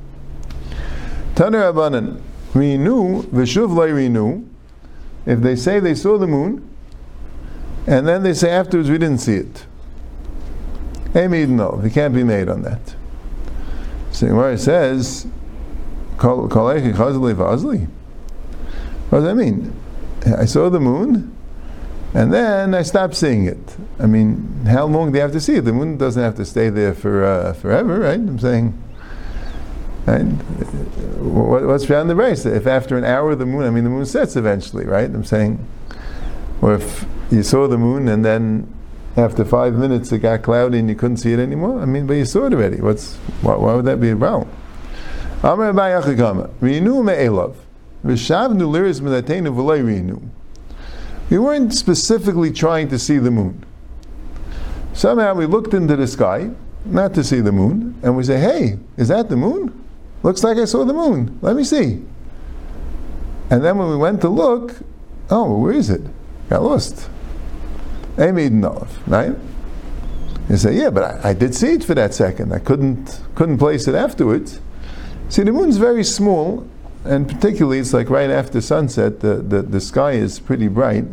Taner 1.34 1.72
Abanan, 1.72 2.20
renew 2.54 3.22
v'shuv 3.24 3.94
renew. 3.94 4.44
If 5.26 5.40
they 5.40 5.56
say 5.56 5.80
they 5.80 5.94
saw 5.94 6.16
the 6.16 6.26
moon, 6.26 6.68
and 7.86 8.06
then 8.06 8.22
they 8.22 8.34
say 8.34 8.50
afterwards, 8.50 8.90
we 8.90 8.98
didn't 8.98 9.18
see 9.18 9.36
it. 9.36 9.66
Amid 11.14 11.50
no, 11.50 11.80
it 11.84 11.92
can't 11.92 12.14
be 12.14 12.22
made 12.22 12.48
on 12.48 12.62
that. 12.62 12.94
So 14.12 14.26
Gemara 14.26 14.58
says, 14.58 15.26
What 16.16 16.50
does 19.10 19.24
that 19.24 19.34
mean? 19.36 19.80
I 20.36 20.44
saw 20.44 20.68
the 20.68 20.80
moon, 20.80 21.34
and 22.14 22.32
then 22.32 22.74
I 22.74 22.82
stopped 22.82 23.14
seeing 23.14 23.46
it. 23.46 23.76
I 23.98 24.06
mean, 24.06 24.64
how 24.66 24.86
long 24.86 25.12
do 25.12 25.16
you 25.16 25.22
have 25.22 25.32
to 25.32 25.40
see 25.40 25.54
it? 25.56 25.64
The 25.64 25.72
moon 25.72 25.96
doesn't 25.96 26.22
have 26.22 26.36
to 26.36 26.44
stay 26.44 26.68
there 26.70 26.94
for 26.94 27.24
uh, 27.24 27.52
forever, 27.54 28.00
right? 28.00 28.18
I'm 28.18 28.38
saying. 28.38 28.82
Right? 30.08 30.22
Uh, 30.22 31.64
what's 31.66 31.84
beyond 31.84 32.08
the 32.08 32.16
race? 32.16 32.46
If 32.46 32.66
after 32.66 32.96
an 32.96 33.04
hour 33.04 33.34
the 33.34 33.44
moon, 33.44 33.64
I 33.64 33.70
mean, 33.70 33.84
the 33.84 33.90
moon 33.90 34.06
sets 34.06 34.36
eventually, 34.36 34.86
right? 34.86 35.04
I'm 35.04 35.24
saying, 35.24 35.66
or 36.62 36.74
if 36.74 37.04
you 37.30 37.42
saw 37.42 37.68
the 37.68 37.76
moon 37.76 38.08
and 38.08 38.24
then 38.24 38.72
after 39.16 39.44
five 39.44 39.74
minutes 39.74 40.10
it 40.12 40.20
got 40.20 40.42
cloudy 40.42 40.78
and 40.78 40.88
you 40.88 40.94
couldn't 40.94 41.18
see 41.18 41.32
it 41.32 41.38
anymore? 41.38 41.80
I 41.80 41.84
mean, 41.84 42.06
but 42.06 42.14
you 42.14 42.24
saw 42.24 42.46
it 42.46 42.54
already. 42.54 42.80
What's 42.80 43.16
why, 43.42 43.56
why 43.56 43.74
would 43.74 43.84
that 43.84 44.00
be 44.00 44.10
a 44.10 44.16
problem? 44.16 44.48
We 51.28 51.38
weren't 51.38 51.74
specifically 51.74 52.50
trying 52.50 52.88
to 52.88 52.98
see 52.98 53.18
the 53.18 53.30
moon. 53.30 53.62
Somehow 54.94 55.34
we 55.34 55.44
looked 55.44 55.74
into 55.74 55.96
the 55.96 56.06
sky, 56.06 56.50
not 56.86 57.12
to 57.14 57.22
see 57.22 57.40
the 57.40 57.52
moon, 57.52 57.94
and 58.02 58.16
we 58.16 58.22
say, 58.24 58.40
hey, 58.40 58.78
is 58.96 59.08
that 59.08 59.28
the 59.28 59.36
moon? 59.36 59.84
Looks 60.22 60.42
like 60.42 60.58
I 60.58 60.64
saw 60.64 60.84
the 60.84 60.92
moon. 60.92 61.38
Let 61.42 61.56
me 61.56 61.64
see. 61.64 62.02
And 63.50 63.64
then 63.64 63.78
when 63.78 63.88
we 63.88 63.96
went 63.96 64.20
to 64.22 64.28
look, 64.28 64.76
oh, 65.30 65.58
where 65.58 65.72
is 65.72 65.90
it? 65.90 66.02
Got 66.48 66.62
lost. 66.62 67.08
Amy 68.18 68.50
know, 68.50 68.86
right? 69.06 69.34
You 70.48 70.56
say, 70.56 70.74
yeah, 70.74 70.90
but 70.90 71.24
I, 71.24 71.30
I, 71.30 71.34
did 71.34 71.54
see 71.54 71.72
it 71.72 71.84
for 71.84 71.94
that 71.94 72.14
second. 72.14 72.52
I 72.52 72.58
couldn't 72.58 73.20
couldn't 73.34 73.58
place 73.58 73.86
it 73.86 73.94
afterwards. 73.94 74.60
See, 75.28 75.42
the 75.42 75.52
moon's 75.52 75.76
very 75.76 76.02
small, 76.02 76.66
and 77.04 77.28
particularly 77.28 77.78
it's 77.78 77.92
like 77.92 78.08
right 78.08 78.30
after 78.30 78.60
sunset. 78.60 79.20
The, 79.20 79.36
the, 79.36 79.62
the 79.62 79.80
sky 79.80 80.12
is 80.12 80.40
pretty 80.40 80.68
bright. 80.68 81.04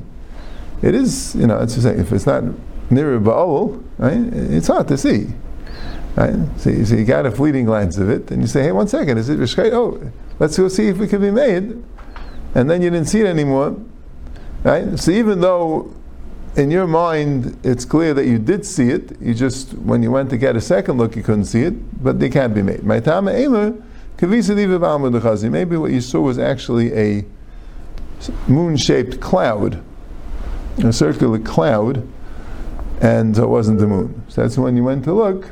It 0.81 0.95
is, 0.95 1.35
you 1.35 1.47
know, 1.47 1.59
it's 1.59 1.75
say 1.81 1.95
if 1.95 2.11
it's 2.11 2.25
not 2.25 2.43
near 2.89 3.15
a 3.15 3.19
Baal, 3.19 3.83
right? 3.97 4.17
It's 4.17 4.67
hard 4.67 4.87
to 4.87 4.97
see. 4.97 5.27
Right? 6.15 6.35
So, 6.57 6.69
you, 6.69 6.85
so 6.85 6.95
you 6.95 7.05
got 7.05 7.25
a 7.25 7.31
fleeting 7.31 7.65
glance 7.65 7.97
of 7.97 8.09
it, 8.09 8.31
and 8.31 8.41
you 8.41 8.47
say, 8.47 8.63
hey, 8.63 8.71
one 8.71 8.87
second, 8.87 9.17
is 9.17 9.29
it 9.29 9.37
Rishkai? 9.37 9.71
Oh, 9.73 10.11
let's 10.39 10.57
go 10.57 10.67
see 10.67 10.87
if 10.87 10.99
it 11.01 11.09
can 11.09 11.21
be 11.21 11.31
made. 11.31 11.83
And 12.55 12.69
then 12.69 12.81
you 12.81 12.89
didn't 12.89 13.07
see 13.07 13.21
it 13.21 13.27
anymore. 13.27 13.75
Right? 14.63 14.97
So 14.97 15.11
even 15.11 15.41
though 15.41 15.93
in 16.55 16.71
your 16.71 16.87
mind 16.87 17.57
it's 17.63 17.83
clear 17.83 18.13
that 18.13 18.25
you 18.25 18.39
did 18.39 18.65
see 18.65 18.89
it, 18.89 19.19
you 19.21 19.33
just, 19.33 19.73
when 19.73 20.01
you 20.01 20.09
went 20.09 20.29
to 20.29 20.37
get 20.37 20.55
a 20.55 20.61
second 20.61 20.97
look, 20.97 21.15
you 21.15 21.21
couldn't 21.21 21.45
see 21.45 21.63
it, 21.63 22.03
but 22.03 22.19
they 22.19 22.29
can't 22.29 22.55
be 22.55 22.61
made. 22.61 22.83
Maybe 22.83 23.05
what 25.77 25.91
you 25.91 26.01
saw 26.01 26.21
was 26.21 26.39
actually 26.39 26.93
a 26.93 27.25
moon 28.47 28.77
shaped 28.77 29.19
cloud, 29.19 29.83
a 30.77 30.93
circular 30.93 31.39
cloud, 31.39 32.07
and 33.01 33.37
it 33.37 33.47
wasn't 33.47 33.79
the 33.79 33.87
moon. 33.87 34.23
So 34.29 34.41
that's 34.41 34.57
when 34.57 34.77
you 34.77 34.83
went 34.85 35.03
to 35.03 35.13
look, 35.13 35.51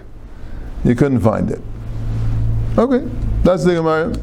you 0.83 0.95
couldn't 0.95 1.21
find 1.21 1.49
it. 1.49 1.61
Okay, 2.77 3.07
that's 3.43 3.63
the 3.63 3.75
Gemara. 3.75 4.15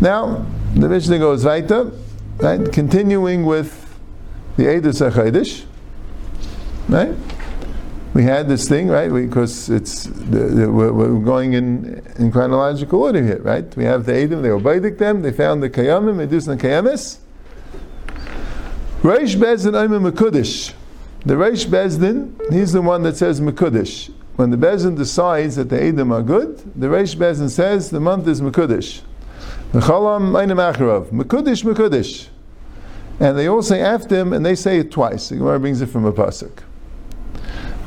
Now, 0.00 0.46
the 0.74 0.88
Mishnah 0.88 1.18
goes 1.18 1.44
weiter, 1.44 1.90
right? 2.38 2.72
Continuing 2.72 3.44
with 3.44 3.98
the 4.56 4.64
Eidos 4.64 5.10
HaChadosh, 5.10 5.64
right? 6.88 7.14
We 8.14 8.24
had 8.24 8.46
this 8.46 8.68
thing, 8.68 8.88
right? 8.88 9.10
Because 9.10 9.70
it's 9.70 10.04
the, 10.04 10.38
the, 10.38 10.70
we're, 10.70 10.92
we're, 10.92 11.18
going 11.24 11.54
in, 11.54 12.02
in 12.18 12.30
chronological 12.30 13.02
order 13.02 13.22
here, 13.22 13.40
right? 13.40 13.74
We 13.74 13.84
have 13.84 14.04
the 14.04 14.12
Eidim, 14.12 14.42
they 14.42 14.50
obeyed 14.50 14.98
them, 14.98 15.22
they 15.22 15.32
found 15.32 15.62
the 15.62 15.70
Kayamim, 15.70 16.16
Medus 16.16 16.46
and 16.46 16.60
Kayamis. 16.60 17.18
Reish 19.00 19.34
Bezdin 19.36 19.72
Oimim 19.72 20.10
Mekudish. 20.12 20.74
The 21.24 21.34
Reish 21.34 21.66
Bezdin, 21.66 22.52
he's 22.52 22.72
the 22.72 22.82
one 22.82 23.02
that 23.04 23.16
says 23.16 23.40
Mekudish 23.40 24.12
when 24.42 24.50
the 24.50 24.56
Bezin 24.56 24.96
decides 24.96 25.54
that 25.54 25.68
the 25.68 25.80
Edom 25.80 26.10
are 26.10 26.20
good, 26.20 26.58
the 26.74 26.88
Reish 26.88 27.14
Bezin 27.14 27.48
says 27.48 27.90
the 27.90 28.00
month 28.00 28.26
is 28.26 28.40
Mekudish. 28.40 29.02
Mechalam 29.72 30.32
Einim 30.32 30.56
Acharav. 30.56 31.10
Mekudish, 31.10 31.62
Mekudish. 31.62 32.26
And 33.20 33.38
they 33.38 33.46
all 33.46 33.62
say 33.62 33.80
after 33.80 34.16
him, 34.16 34.32
and 34.32 34.44
they 34.44 34.56
say 34.56 34.80
it 34.80 34.90
twice. 34.90 35.28
The 35.28 35.36
Gemara 35.36 35.60
brings 35.60 35.80
it 35.80 35.86
from 35.86 36.04
a 36.06 36.12
pasuk. 36.12 36.64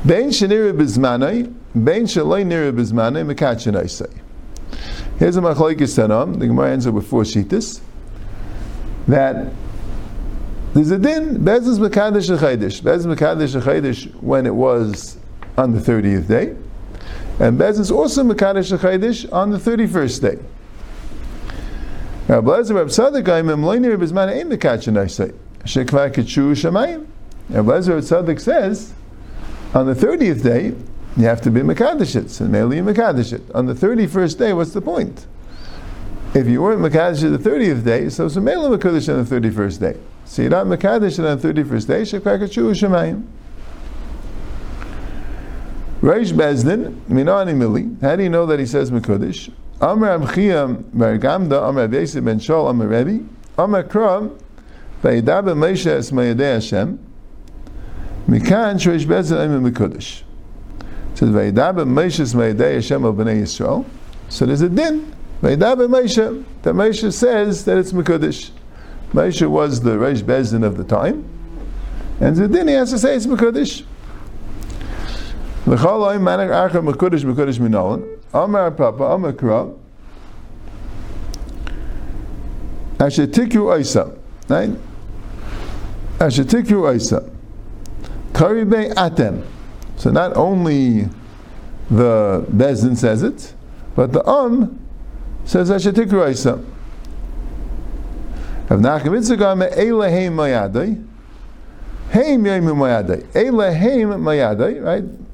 Bein 0.06 0.30
shenira 0.30 0.72
bizmanai, 0.72 1.52
bein 1.74 2.04
shaloi 2.04 2.46
nira 2.46 2.72
bizmanai, 2.72 3.90
say. 3.90 4.06
Here's 5.18 5.36
a 5.36 5.42
machlokes 5.42 5.76
tanam. 5.76 6.38
The 6.38 6.46
Gemara 6.46 6.70
ends 6.70 6.86
up 6.86 6.94
with 6.94 7.06
four 7.06 7.24
shitas. 7.24 7.82
That 9.08 9.52
there's 10.72 10.90
a 10.90 10.96
din. 10.98 11.36
Bezos 11.44 11.78
mekadesh 11.86 12.34
chaydish. 12.38 12.80
Bezos 12.80 13.14
mekadesh 13.14 13.60
chaydish 13.60 14.14
when 14.22 14.46
it 14.46 14.54
was 14.54 15.18
on 15.56 15.72
the 15.72 15.80
30th 15.80 16.28
day. 16.28 16.56
And 17.38 17.58
Bez 17.58 17.78
is 17.78 17.90
also 17.90 18.22
Mekadesh 18.24 18.76
Chaydish 18.78 19.30
on 19.32 19.50
the 19.50 19.58
31st 19.58 20.20
day. 20.22 20.42
Now, 22.28 22.40
Blazer 22.40 22.74
Reb 22.74 22.88
Tzaddik, 22.88 23.28
I'm 23.28 23.46
Emloini 23.46 23.90
Reb 23.90 24.00
Zman 24.00 24.28
Ein 24.28 24.50
Mekadesh 24.50 24.96
I 24.96 25.06
say. 25.06 25.32
Shekva 25.64 26.12
Kitshu 26.12 26.52
Shemayim. 26.52 27.06
And 27.54 27.66
Blazer 27.66 27.94
Reb 27.94 28.04
Tzaddik 28.04 28.40
says, 28.40 28.94
on 29.74 29.86
the 29.86 29.94
30th 29.94 30.42
day, 30.42 30.74
you 31.16 31.24
have 31.24 31.40
to 31.42 31.50
be 31.50 31.60
Mekadesh 31.60 32.16
it. 32.16 32.30
So, 32.30 32.46
Meli 32.46 32.78
Mekadesh 32.78 33.32
it. 33.32 33.42
On 33.54 33.66
the 33.66 33.74
31st 33.74 34.38
day, 34.38 34.52
what's 34.52 34.72
the 34.72 34.80
point? 34.80 35.26
If 36.34 36.46
you 36.46 36.62
weren't 36.62 36.80
Mekadesh 36.80 37.20
the 37.20 37.38
30th 37.38 37.84
day, 37.84 38.08
so 38.08 38.26
it's 38.26 38.36
a 38.36 38.40
Mela 38.40 38.76
Mekadesh 38.76 39.12
on 39.12 39.24
the 39.24 39.40
31st 39.40 39.80
day. 39.80 39.96
So 40.24 40.42
you're 40.42 40.50
not 40.50 40.66
Mekadesh 40.66 41.18
on 41.18 41.38
the 41.38 41.48
31st 41.54 41.86
day, 41.86 42.02
Shekva 42.02 42.40
Kitshu 42.40 42.70
Shemayim. 42.72 43.24
Reish 46.02 46.30
Bezdin, 46.30 46.94
Minani 47.08 47.54
Mili. 47.54 47.98
How 48.02 48.16
do 48.16 48.22
you 48.22 48.28
know 48.28 48.44
that 48.46 48.60
he 48.60 48.66
says 48.66 48.90
Mekudish? 48.90 49.50
Amr 49.80 50.18
Amchiyam 50.18 50.82
Bergamda, 50.90 51.62
Amr 51.62 51.88
Abyesid 51.88 52.22
Ben 52.22 52.38
Shol, 52.38 52.68
Amr 52.68 52.86
Rebbe, 52.86 53.24
Amr 53.56 53.82
Kram, 53.82 54.38
Vayidab 55.02 55.44
Moshe 55.56 55.86
Es 55.86 56.10
Hashem, 56.10 56.98
Mikan 58.28 58.74
Shreish 58.76 59.06
Bezdin 59.06 59.42
Amr 59.42 59.70
Mekudish. 59.70 60.22
It 61.12 61.18
says 61.18 61.30
Vayidab 61.30 61.76
Moshe 61.86 62.20
Es 62.20 62.34
Mayadei 62.34 62.74
Hashem 62.74 63.02
of 63.02 63.14
Bnei 63.14 63.40
Yisrael. 63.40 63.86
So 64.28 64.44
there's 64.44 64.60
a 64.60 64.68
din. 64.68 65.14
Vayidab 65.40 65.78
Moshe, 65.88 66.44
that 66.60 66.74
Moshe 66.74 67.10
says 67.10 67.64
that 67.64 67.78
it's 67.78 67.92
Mekudish. 67.92 68.50
Moshe 69.12 69.48
was 69.48 69.80
the 69.80 69.92
Reish 69.92 70.22
Bezdin 70.22 70.62
of 70.62 70.76
the 70.76 70.84
time, 70.84 71.24
and 72.20 72.36
the 72.36 72.48
din 72.48 72.68
he 72.68 72.74
has 72.74 72.90
to 72.90 72.98
say 72.98 73.16
it's 73.16 73.24
Mekudish. 73.24 73.84
Oim 75.66 76.22
manak 76.22 76.50
acher 76.50 76.80
mekudish 76.80 77.24
mekudish 77.24 77.58
minolan. 77.58 78.04
Amar 78.32 78.70
papa, 78.70 79.04
amar 79.04 79.32
kra. 79.32 79.74
Ashetiku 82.98 83.66
oisa. 83.66 84.16
Right? 84.48 84.70
Oisa. 86.20 87.30
Atem. 88.32 89.44
So 89.96 90.10
not 90.10 90.36
only 90.36 91.08
the 91.90 92.44
Bezdin 92.50 92.96
says 92.96 93.22
it, 93.22 93.54
but 93.94 94.12
the 94.12 94.24
Um 94.28 94.78
says 95.44 95.68
tikru 95.70 96.26
oisa. 96.26 96.64
Rav 98.68 98.80
Nachum 98.80 99.18
Yitzchak 99.18 99.58
me 99.58 99.66
Elohim 99.66 100.36
mayadai. 100.36 101.06
Heim 102.12 102.44
yaimu 102.44 102.74
mayadai. 102.74 103.24
Mayadai, 103.32 104.84
right? 104.84 105.25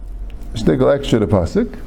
Shtigl 0.54 0.94
extra 0.94 1.18
the 1.18 1.26
pasuk. 1.26 1.78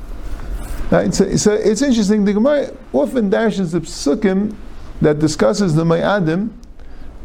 Right, 0.91 1.13
so, 1.13 1.36
so 1.36 1.54
it's 1.54 1.82
interesting. 1.82 2.25
The 2.25 2.34
Gemara 2.34 2.71
often 2.93 3.30
dashes 3.30 3.71
the 3.71 3.82
psukim 3.82 4.56
that 5.01 5.19
discusses 5.19 5.75
the 5.75 5.84
Mayadim 5.84 6.51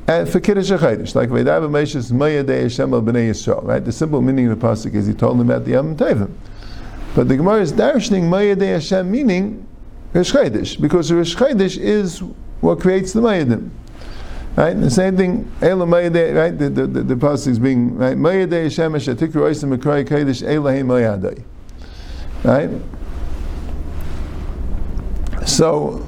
and 0.07 0.29
for 0.29 0.40
Kiddush 0.40 0.70
HaChadosh, 0.70 1.14
like 1.14 1.29
Veidav 1.29 1.70
Meshes 1.70 2.11
Mayadei 2.11 2.62
Hashem 2.62 2.92
al 2.92 3.03
Bnei 3.03 3.31
Yisrael. 3.31 3.62
Right, 3.62 3.85
the 3.85 3.92
simple 3.92 4.20
meaning 4.20 4.50
of 4.50 4.59
the 4.59 4.66
pasuk 4.66 4.94
is 4.94 5.07
he 5.07 5.14
told 5.14 5.38
them 5.38 5.50
about 5.50 5.64
the 5.64 5.72
Yom 5.72 5.96
Tevim. 5.96 6.33
But 7.14 7.29
the 7.29 7.37
Gemara 7.37 7.61
is 7.61 7.72
dashing 7.72 8.24
Mayadei 8.24 8.74
Hashem 8.74 9.11
meaning 9.11 9.66
Rish 10.12 10.76
because 10.76 11.12
Rish 11.12 11.37
is 11.76 12.22
what 12.61 12.81
creates 12.81 13.12
the 13.12 13.20
Mayadim. 13.20 13.70
Right? 14.61 14.79
The 14.79 14.90
same 14.90 15.16
thing, 15.16 15.51
Ela 15.62 15.87
Mayadei, 15.87 16.37
right? 16.37 16.51
The, 16.51 16.68
the, 16.68 16.87
the, 16.87 17.14
the 17.14 17.33
is 17.33 17.59
being, 17.59 17.96
right? 17.96 18.14
Mayadei 18.14 18.64
Hashem 18.64 18.94
Asher 18.94 19.14
Tikru 19.14 19.37
Oisim 19.37 19.75
Mekrai 19.75 20.07
Kodesh 20.07 20.46
Elohim 20.46 20.88
Mayadei. 20.88 21.42
Right? 22.44 22.68
So, 25.49 26.07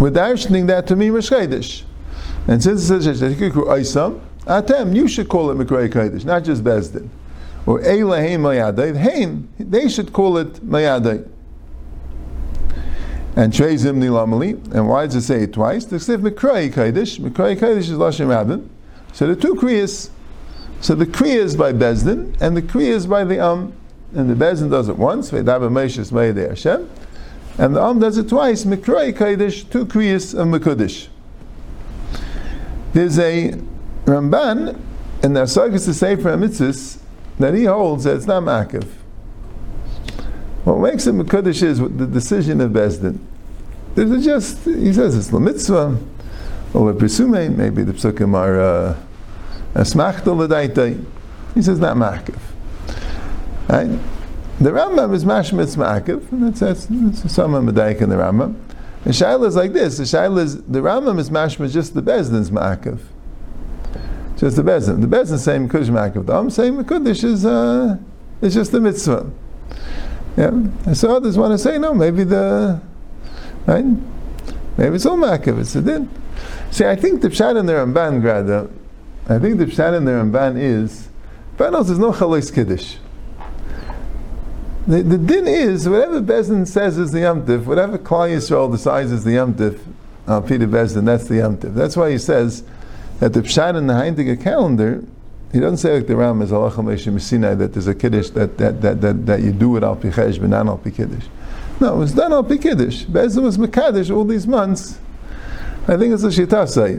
we're 0.00 0.10
darshaning 0.10 0.66
that 0.66 0.88
to 0.88 0.96
me 0.96 1.10
Rosh 1.10 1.30
And 1.30 2.60
since 2.60 2.66
it 2.66 2.86
says 2.88 3.06
Asher 3.06 3.32
Tikru 3.36 3.68
Oisim, 3.68 4.20
Atem, 4.46 4.96
you 4.96 5.06
should 5.06 5.28
call 5.28 5.52
it 5.52 5.54
Mekrai 5.56 5.88
Kodesh, 5.88 6.24
not 6.24 6.42
just 6.42 6.64
Bezdin. 6.64 7.08
Or 7.66 7.80
Elohim 7.82 8.42
Mayadei, 8.42 8.96
Haim, 8.96 9.48
they 9.60 9.88
should 9.88 10.12
call 10.12 10.38
it 10.38 10.54
Mayadei 10.54 11.28
and 13.36 13.52
Trezim 13.52 13.98
Nilamali. 13.98 14.52
And 14.72 14.88
why 14.88 15.06
does 15.06 15.16
it 15.16 15.22
say 15.22 15.42
it 15.42 15.52
twice? 15.52 15.84
The 15.84 15.96
Ksiv 15.96 16.28
Mikrai 16.28 16.72
Kaidish. 16.72 17.18
Mikrai 17.18 17.58
Kaidish 17.58 17.78
is 17.78 17.90
Lashim 17.90 18.28
Rabin. 18.28 18.70
So 19.12 19.26
the 19.26 19.36
two 19.36 19.54
Kriyas. 19.54 20.10
So 20.80 20.94
the 20.94 21.06
Kriya 21.06 21.36
is 21.36 21.56
by 21.56 21.72
Bezdin, 21.72 22.38
and 22.42 22.54
the 22.54 22.60
Kriya 22.60 22.90
is 22.90 23.06
by 23.06 23.24
the 23.24 23.38
Am. 23.38 23.72
And 24.14 24.28
the 24.28 24.34
Bezdin 24.34 24.70
does 24.70 24.88
it 24.88 24.98
once, 24.98 25.30
Vedaba 25.30 25.72
Meshes 25.72 26.10
Meidei 26.10 26.50
Hashem. 26.50 26.90
And 27.56 27.74
the 27.74 27.80
Am 27.80 28.00
does 28.00 28.18
it 28.18 28.28
twice, 28.28 28.64
Mikrai 28.64 29.14
Kaidish, 29.14 29.70
two 29.70 29.86
Kriyas 29.86 30.38
of 30.38 30.48
Mekudish. 30.48 31.08
There's 32.92 33.18
a 33.18 33.52
Ramban 34.04 34.78
in 35.22 35.32
the 35.32 35.40
Asagis 35.40 35.86
to 35.86 35.94
say 35.94 36.16
for 36.16 36.36
Mitzvahs 36.36 36.98
that 37.38 37.54
he 37.54 37.64
holds 37.64 38.04
that 38.04 38.16
it's 38.16 38.26
not 38.26 38.42
Makiv. 38.42 38.86
What 40.64 40.78
makes 40.78 41.06
it 41.06 41.14
Mekudesh 41.14 41.62
is 41.62 41.78
the 41.78 42.06
decision 42.06 42.60
of 42.60 42.72
Bezdin. 42.72 43.18
There's 43.94 44.24
just, 44.24 44.64
he 44.64 44.92
says 44.92 45.16
it's 45.16 45.28
the 45.28 45.38
mitzvah, 45.38 45.98
or 46.72 46.92
presume 46.94 47.56
maybe 47.56 47.84
the 47.84 47.92
psukim 47.92 48.34
are 48.34 48.60
uh, 48.60 48.96
a 49.74 49.80
smachta 49.82 50.36
l'daita. 50.36 51.04
He 51.54 51.62
says 51.62 51.78
not 51.78 51.96
makiv. 51.96 52.38
Right? 53.68 53.98
the 54.60 54.70
Rambam 54.70 55.12
is 55.14 55.24
mashmitz 55.24 55.76
ma'akiv, 55.76 56.30
and 56.32 56.44
that's, 56.44 56.60
that's, 56.60 56.86
that's 56.86 57.32
some 57.32 57.52
medayik 57.52 58.00
in 58.00 58.08
the 58.08 58.16
Rambam. 58.16 58.54
The 59.04 59.10
Shaila 59.10 59.46
is 59.46 59.56
like 59.56 59.72
this. 59.72 59.98
The 59.98 60.04
Shaila 60.04 60.42
is, 60.42 60.62
the 60.62 60.80
Rambam 60.80 61.18
is 61.18 61.30
mashmitz 61.30 61.72
just 61.72 61.94
the 61.94 62.02
Bezdin's 62.02 62.50
ma'akiv. 62.50 63.00
Just 64.36 64.56
the 64.56 64.62
Bezdin. 64.62 65.00
The 65.00 65.06
Bezdin 65.06 65.38
saying 65.38 65.68
Mekudish 65.68 65.90
ma'akiv. 65.90 66.26
The 66.26 66.34
Am 66.34 66.50
saying 66.50 66.74
Mekudish 66.74 67.24
is, 67.24 67.44
uh, 67.44 67.98
is 68.40 68.54
just 68.54 68.72
the 68.72 68.80
mitzvah. 68.80 69.30
Yeah. 70.36 70.92
So 70.92 71.16
others 71.16 71.38
want 71.38 71.52
to 71.52 71.58
say, 71.58 71.78
no, 71.78 71.94
maybe 71.94 72.24
the, 72.24 72.80
right? 73.66 73.84
Maybe 74.76 74.96
it's 74.96 75.06
all 75.06 75.16
ma'akiv, 75.16 75.60
it's 75.60 75.76
a 75.76 75.82
din. 75.82 76.10
See, 76.70 76.84
I 76.84 76.96
think 76.96 77.22
the 77.22 77.28
Pshat 77.28 77.58
in 77.58 77.66
the 77.66 77.74
Ramban, 77.74 78.20
Grada, 78.20 78.68
I 79.28 79.38
think 79.38 79.58
the 79.58 79.66
Pshat 79.66 79.96
in 79.96 80.04
the 80.04 80.10
Ramban 80.10 80.60
is, 80.60 81.08
Banos 81.56 81.88
is 81.88 81.98
no 81.98 82.12
Chalois 82.12 82.52
Kiddush. 82.52 82.96
The, 84.88 85.02
the 85.02 85.18
din 85.18 85.46
is, 85.46 85.88
whatever 85.88 86.20
Bezdin 86.20 86.66
says 86.66 86.98
is 86.98 87.12
the 87.12 87.20
Yamtiv, 87.20 87.64
whatever 87.64 87.96
Klal 87.96 88.28
Yisrael 88.28 88.70
decides 88.70 89.12
is 89.12 89.24
the 89.24 89.30
Yamtiv, 89.30 89.80
uh, 90.26 90.40
Peter 90.40 90.66
Bezdin, 90.66 91.04
that's 91.04 91.28
the 91.28 91.36
Yamtiv. 91.36 91.74
That's 91.74 91.96
why 91.96 92.10
he 92.10 92.18
says 92.18 92.64
that 93.20 93.32
the 93.32 93.40
Pshat 93.40 93.78
in 93.78 93.86
the 93.86 93.94
Heintiger 93.94 94.42
calendar, 94.42 95.04
he 95.54 95.60
doesn't 95.60 95.78
say 95.78 95.94
like 95.94 96.08
the 96.08 96.16
Ram 96.16 96.42
is 96.42 96.52
Allah 96.52 96.98
Sinai 97.20 97.54
that 97.54 97.72
there's 97.72 97.86
a 97.86 97.94
Kiddush 97.94 98.30
that, 98.30 98.58
that, 98.58 98.82
that, 98.82 99.00
that, 99.00 99.26
that 99.26 99.40
you 99.40 99.52
do 99.52 99.76
it 99.76 99.84
al 99.84 99.94
Pichesh, 99.94 100.40
but 100.40 100.50
not 100.50 100.66
al 100.66 100.78
Kiddush. 100.78 101.26
No, 101.80 101.94
it 101.94 101.96
was 101.96 102.12
done 102.12 102.32
al 102.32 102.42
Kiddush. 102.42 103.04
Bezdin 103.04 103.44
was 103.44 103.56
Mekadesh 103.56 104.12
all 104.12 104.24
these 104.24 104.48
months. 104.48 104.98
I 105.86 105.96
think 105.96 106.12
it's 106.12 106.24
a 106.24 106.26
Shita 106.26 106.68
say. 106.68 106.98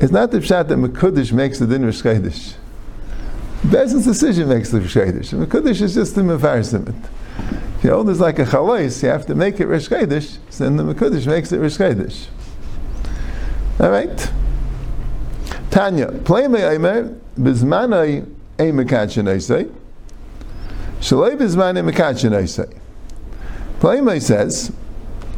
It's 0.00 0.12
not 0.12 0.30
the 0.30 0.38
Pshat 0.38 0.68
that 0.68 0.78
Mekudish 0.78 1.32
makes 1.32 1.58
the 1.58 1.66
din 1.66 1.84
Rish 1.84 2.02
Bezdin's 2.02 4.04
decision 4.04 4.48
makes 4.48 4.70
the 4.70 4.78
Shadish. 4.78 5.36
The 5.36 5.46
Kaddish 5.46 5.80
is 5.80 5.94
just 5.94 6.14
the 6.14 6.22
Mefarsim 6.22 6.90
it. 6.90 6.94
If 7.78 7.84
you 7.84 7.90
hold 7.90 8.06
this 8.06 8.20
like 8.20 8.38
a 8.38 8.44
Chalais, 8.44 9.02
you 9.02 9.08
have 9.08 9.26
to 9.26 9.34
make 9.34 9.58
it 9.58 9.66
reshkaidish, 9.66 10.38
so 10.48 10.64
then 10.64 10.76
the 10.76 10.84
Mekudish 10.84 11.26
makes 11.26 11.50
it 11.50 11.60
reshkaidish. 11.60 12.28
All 13.80 13.90
right? 13.90 14.30
Tanya, 15.70 16.08
play 16.24 16.48
me 16.48 16.58
Eimer, 16.58 17.18
Bizmanai 17.38 18.26
Ei 18.58 18.72
Mekachin 18.72 19.26
Eisei, 19.26 19.72
Shalei 21.00 21.36
Bizmanai 21.36 21.88
Mekachin. 21.88 22.76
Play 23.78 24.00
me 24.00 24.18
says 24.18 24.72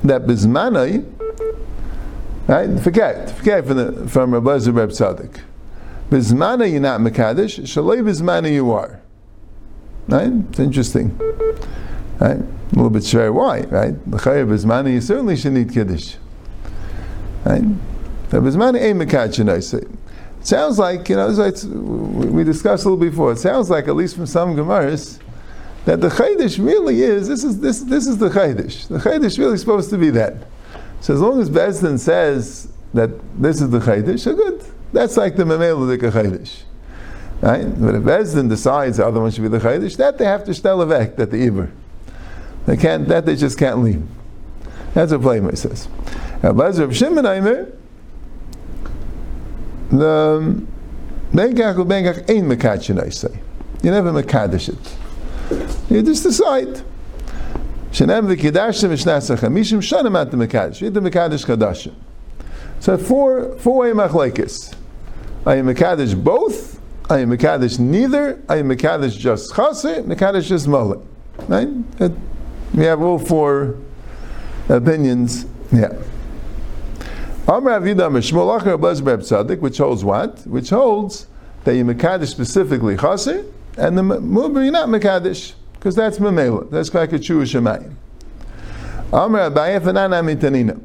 that 0.03 0.23
Bizmanai, 0.23 1.05
right, 2.49 2.81
forget, 2.81 3.31
forget 3.31 3.67
from, 3.67 3.77
the, 3.77 4.09
from 4.09 4.33
Rabbi 4.33 4.57
Zereb 4.57 4.89
Tzaddik. 4.89 5.43
Bizmana 6.09 6.71
you're 6.71 6.81
not 6.81 7.01
Mekadesh, 7.01 7.61
Shalei 7.61 8.03
Bizmana 8.03 8.51
you 8.51 8.73
are. 8.73 9.01
Right? 10.09 10.33
It's 10.33 10.59
interesting. 10.59 11.17
Right? 12.19 12.39
A 12.39 12.75
little 12.75 12.91
bit 12.91 13.05
sure 13.05 13.33
why, 13.33 13.61
right? 13.63 13.95
L'chayr 14.09 14.47
Bizmana 14.47 14.91
you 14.93 15.01
certainly 15.03 15.37
should 15.37 15.53
need 15.53 15.73
Kiddush. 15.73 16.17
Right? 17.45 17.63
The 18.31 18.39
Bizmana 18.39 18.81
ain't 18.81 18.99
Mekadesh 18.99 19.75
It 19.75 19.89
sounds 20.47 20.79
like, 20.79 21.09
you 21.09 21.17
know, 21.17 21.29
like 21.29 21.55
we 21.65 22.45
discussed 22.45 22.85
a 22.85 22.89
little 22.89 23.03
before, 23.03 23.33
it 23.33 23.39
sounds 23.39 23.71
like, 23.71 23.89
at 23.89 23.95
least 23.95 24.17
from 24.17 24.27
some 24.27 24.57
Gemaras, 24.57 25.19
that 25.85 26.01
the 26.01 26.09
Chaydish 26.09 26.65
really 26.65 27.03
is, 27.03 27.29
this 27.29 27.45
is, 27.45 27.61
this, 27.61 27.81
this 27.81 28.07
is 28.07 28.19
the 28.19 28.29
Chaydish. 28.29 28.89
The 28.89 28.99
Chaydish 28.99 29.39
really 29.39 29.59
supposed 29.59 29.91
to 29.91 29.99
be 29.99 30.11
that. 30.11 30.35
So 31.01 31.15
as 31.15 31.21
long 31.21 31.41
as 31.41 31.51
Bezdin 31.51 31.99
says 31.99 32.73
that 32.95 33.11
this 33.41 33.61
is 33.61 33.71
the 33.71 33.81
Chaydish, 33.81 34.21
so 34.21 34.35
good. 34.35 34.65
That's 34.93 35.17
like 35.17 35.37
the 35.37 35.45
the 35.45 35.57
Chaydish. 35.57 36.63
Right? 37.41 37.65
But 37.65 37.97
if 37.97 38.03
Bezdin 38.03 38.49
decides 38.49 38.99
the 38.99 39.07
other 39.07 39.21
one 39.21 39.31
should 39.33 39.43
be 39.43 39.49
the 39.49 39.59
Chaydish, 39.59 39.97
that 39.97 40.19
they 40.19 40.25
have 40.25 40.45
to 40.45 40.55
stel 40.55 40.79
avek, 40.79 41.17
that 41.17 41.31
the 41.31 41.39
Iber. 41.39 41.71
They 42.67 42.77
can't, 42.77 43.09
that 43.09 43.27
they 43.27 43.35
just 43.35 43.59
can't 43.59 43.83
leave. 43.83 44.03
That's 44.95 45.11
what 45.11 45.23
Playmer 45.23 45.57
says. 45.57 45.89
Now, 46.43 46.51
of 46.51 46.97
Shimon 46.97 47.27
Aimer, 47.27 47.73
the 49.93 50.67
Benkach 51.33 51.79
or 51.79 51.85
Benkach 51.85 52.29
ain't 52.29 52.47
Mekachin, 52.47 53.03
I 53.03 53.11
say. 53.11 53.39
You 53.83 53.91
never 53.91 54.11
Mekadesh 54.13 54.69
it. 54.71 55.91
You 55.91 56.03
just 56.03 56.23
decide. 56.23 56.83
Shenem 57.93 58.35
v'kedashim 58.35 58.91
v'shnasach 58.91 59.39
hamishim 59.41 59.81
shanim 59.81 60.19
at 60.21 60.31
the 60.31 60.37
Mekadesh. 60.37 60.81
You 60.81 60.91
the 60.91 61.01
Mekadesh 61.01 61.45
kadashim. 61.45 61.95
So 62.81 62.97
four, 62.97 63.57
four 63.59 63.79
way 63.79 63.91
machlekes. 63.91 64.75
I 65.45 65.57
am 65.57 65.67
Mekadesh 65.67 66.15
both, 66.23 66.81
I 67.11 67.19
am 67.21 67.31
Mekadesh 67.31 67.79
neither, 67.79 68.43
I 68.49 68.57
am 68.57 68.69
Mekadesh 68.69 69.19
just 69.19 69.55
Chaser, 69.55 70.03
Mekadesh 70.05 70.47
just 70.49 70.67
Mullah. 70.67 71.03
Right? 71.49 71.69
We 72.75 72.85
have 72.85 73.03
all 73.03 73.19
four 73.19 73.77
opinions. 74.69 75.47
Yeah. 75.73 75.93
Amr 77.49 77.73
Avidam 77.73 78.17
Shmuel 78.19 78.61
Acher 78.61 78.79
Tzadik, 78.79 79.59
which 79.59 79.79
holds 79.79 80.05
what? 80.05 80.47
Which 80.47 80.71
holds 80.71 81.27
that 81.65 81.75
you 81.75 81.85
Mekadesh 81.85 82.29
specifically 82.29 82.97
Chaser, 82.97 83.45
and 83.77 83.99
the 83.99 84.03
Mubri 84.03 84.71
not 84.71 84.89
Mekadesh, 84.89 85.55
because 85.73 85.97
that's 85.97 86.21
Mamela. 86.21 86.71
That's 86.71 86.95
like 86.95 87.13
a 87.13 87.19
Chew 87.19 87.41
Shemayim. 87.41 87.95
Amr 89.13 89.51
Abayef 89.51 89.81
Anana 89.81 90.23
Mitanina. 90.23 90.81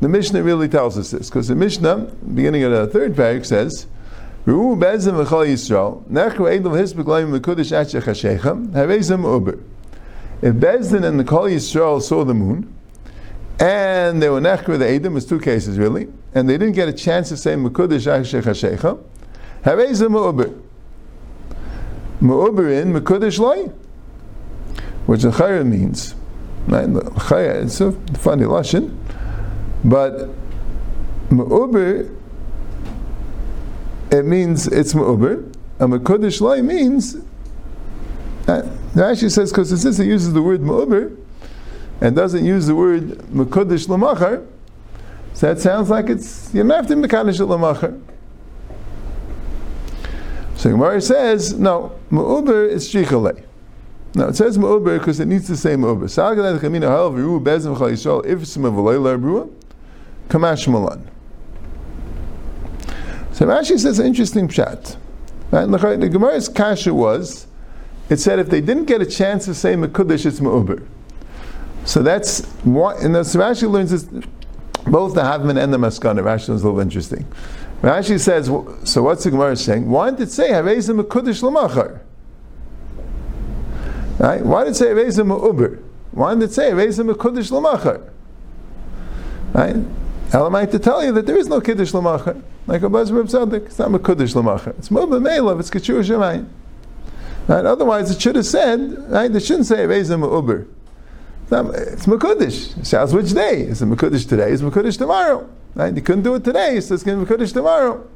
The 0.00 0.08
Mishnah 0.08 0.42
really 0.42 0.66
tells 0.66 0.96
us 0.96 1.10
this, 1.10 1.28
because 1.28 1.48
the 1.48 1.54
Mishnah, 1.54 2.10
beginning 2.34 2.62
of 2.62 2.72
the 2.72 2.86
third 2.86 3.14
parak, 3.14 3.44
says, 3.44 3.86
Ru'u 4.46 4.78
bezim 4.78 5.22
v'chol 5.22 5.46
Yisrael, 5.46 6.04
nechru 6.04 6.50
edel 6.50 6.72
hisbeklayim 6.72 7.38
v'kudish 7.38 7.70
atchech 7.70 8.04
hashechem, 8.04 9.24
uber. 9.24 9.58
If 10.40 10.54
Bezdin 10.54 11.04
and 11.04 11.20
the 11.20 11.24
Kol 11.24 11.42
Yisrael 11.42 12.00
saw 12.00 12.24
the 12.24 12.32
moon, 12.32 12.72
and 13.60 14.22
they 14.22 14.28
were 14.28 14.40
nechru, 14.40 14.78
the 14.78 14.88
Edom, 14.88 15.14
was 15.14 15.26
two 15.26 15.40
cases 15.40 15.78
really, 15.78 16.08
and 16.34 16.48
they 16.48 16.58
didn't 16.58 16.74
get 16.74 16.88
a 16.88 16.92
chance 16.92 17.28
to 17.30 17.36
say 17.36 17.54
Mekudish 17.54 18.06
Ashech 18.06 18.42
Hashechem, 18.42 19.02
Harezim 19.64 20.10
Mu'uber. 20.10 20.60
Mu'uber 22.20 22.82
in 22.82 22.92
Mekudish 22.92 23.38
Loi, 23.38 23.70
which 25.06 25.22
the 25.22 25.30
Chayra 25.30 25.66
means. 25.66 26.14
It's 26.70 27.80
a 27.80 27.92
funny 27.92 28.44
Lashon, 28.44 28.96
but 29.84 30.28
Mu'uber 31.30 32.14
it 34.10 34.24
means 34.24 34.66
it's 34.66 34.94
Ma'uber, 34.94 35.52
and 35.78 35.92
Makodesh 35.92 36.40
Lai 36.40 36.62
means, 36.62 37.16
uh, 38.46 38.62
Rashi 38.94 39.30
says, 39.30 39.50
because 39.50 39.68
since 39.80 39.98
it 39.98 40.06
uses 40.06 40.32
the 40.32 40.42
word 40.42 40.60
Ma'uber, 40.60 41.14
and 42.00 42.14
doesn't 42.14 42.44
use 42.44 42.66
the 42.66 42.74
word 42.74 43.02
Makodesh 43.30 43.86
Lamachar, 43.88 44.46
so 45.34 45.46
that 45.52 45.60
sounds 45.60 45.90
like 45.90 46.08
it's 46.08 46.50
Yemaftim 46.50 47.04
Mekadesh 47.04 47.38
Lamachar. 47.46 48.00
So 50.56 50.70
Gemara 50.70 51.00
says, 51.00 51.54
no, 51.54 51.92
Ma'uber 52.10 52.68
is 52.68 52.92
Shichalei. 52.92 53.44
No, 54.16 54.26
it 54.26 54.34
says 54.34 54.58
Ma'uber 54.58 54.98
because 54.98 55.20
it 55.20 55.26
needs 55.26 55.46
to 55.46 55.56
say 55.56 55.76
Ma'uber. 55.76 56.10
Sa'agadat 56.10 56.58
Kamina 56.58 56.88
Ha'al 56.88 57.12
V'ru 57.12 57.40
Bezim 57.40 57.76
Chal 58.02 58.22
Ifsim 58.22 59.52
Kamash 60.28 60.66
Malan. 60.66 61.08
So 63.32 63.46
Rashi 63.46 63.78
says 63.78 64.00
an 64.00 64.06
interesting 64.06 64.48
pshat. 64.48 64.96
Right? 65.52 65.66
The 66.00 66.08
Gemara's 66.08 66.48
kasha 66.48 66.92
was, 66.92 67.46
it 68.10 68.16
said 68.16 68.40
if 68.40 68.50
they 68.50 68.60
didn't 68.60 68.86
get 68.86 69.00
a 69.00 69.06
chance 69.06 69.44
to 69.44 69.54
say 69.54 69.74
Mekudish, 69.74 70.26
it's 70.26 70.40
Ma'uber. 70.40 70.84
So 71.88 72.02
that's 72.02 72.44
what, 72.64 73.00
and 73.00 73.14
so 73.26 73.38
Rashi 73.38 73.68
learns 73.68 73.90
this, 73.90 74.04
both 74.84 75.14
the 75.14 75.22
Havman 75.22 75.56
and 75.56 75.72
the 75.72 75.78
Maskana. 75.78 76.22
Rashi 76.22 76.50
is 76.50 76.62
a 76.62 76.66
little 76.66 76.80
interesting. 76.80 77.26
Rashi 77.80 78.20
says, 78.20 78.48
so 78.84 79.02
what's 79.02 79.24
the 79.24 79.30
Gemara 79.30 79.56
saying? 79.56 79.88
Why 79.88 80.10
did 80.10 80.20
it 80.20 80.30
say 80.30 80.50
Haveza 80.50 81.00
Mekudish 81.00 81.40
Lamachar? 81.42 82.00
Right? 84.18 84.44
Why 84.44 84.64
did 84.64 84.72
it 84.72 84.74
say 84.74 84.88
Haveza 84.88 85.26
Ma'uber? 85.26 85.82
Why 86.10 86.34
did 86.34 86.42
it 86.42 86.52
say 86.52 86.72
Haveza 86.72 87.10
Mekudish 87.10 87.50
Lamachar? 87.50 88.06
Right? 89.54 89.76
Elamite 90.34 90.70
to 90.72 90.78
tell 90.78 91.02
you 91.02 91.12
that 91.12 91.24
there 91.24 91.38
is 91.38 91.48
no 91.48 91.58
Kiddush 91.58 91.92
Lamachar. 91.92 92.42
Like 92.66 92.82
a 92.82 92.90
Buzz 92.90 93.10
Reb 93.10 93.28
Tzaddik, 93.28 93.64
it's 93.64 93.78
not 93.78 93.92
Mekudish 93.92 94.34
Lamachar. 94.34 94.78
It's 94.78 94.90
Mubba 94.90 95.22
Meilav, 95.26 95.58
it's 95.58 95.70
Kachur 95.70 96.04
Shemayim. 96.04 96.48
Right? 97.46 97.64
Otherwise, 97.64 98.10
it 98.10 98.20
should 98.20 98.36
have 98.36 98.44
said, 98.44 99.10
right? 99.10 99.32
They 99.32 99.40
shouldn't 99.40 99.64
say 99.64 99.86
Evezim 99.86 100.30
Uber. 100.30 100.66
It's 101.50 102.04
Mekudish. 102.04 102.76
It 102.78 102.86
sounds 102.86 103.14
which 103.14 103.32
day? 103.32 103.62
Is 103.62 103.80
it 103.80 103.86
Mekudish 103.86 104.28
today? 104.28 104.50
Is 104.50 104.60
Mekudish 104.60 104.98
tomorrow? 104.98 105.48
Right? 105.74 105.94
You 105.94 106.02
couldn't 106.02 106.24
do 106.24 106.34
it 106.34 106.44
today, 106.44 106.78
so 106.80 106.92
it's 106.92 107.02
going 107.02 107.18
to 107.18 107.24
be 107.24 107.34
Mekudish 107.34 107.54
tomorrow. 107.54 108.06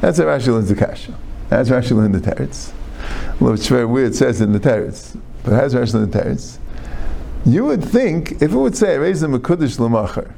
That's 0.00 0.18
how 0.18 0.24
Rashi 0.24 0.48
learns 0.48 0.70
the 0.70 0.76
Kasha. 0.76 1.14
That's 1.50 1.68
Rashi 1.68 1.92
learned 1.92 2.14
the 2.14 2.20
Teretz. 2.20 2.72
It's 3.40 3.66
very 3.66 3.84
weird, 3.84 4.12
it 4.12 4.14
says 4.14 4.40
in 4.40 4.52
the 4.52 4.60
Teretz. 4.60 5.20
But 5.44 5.52
has 5.52 5.74
Rashi 5.74 5.94
learned 5.94 6.12
the 6.12 6.18
Teretz? 6.20 6.58
You 7.44 7.66
would 7.66 7.84
think, 7.84 8.32
if 8.40 8.52
it 8.52 8.56
would 8.56 8.76
say 8.76 8.96
Evezim 8.96 9.38
Mekudish 9.38 9.76
Lamachar, 9.78 10.32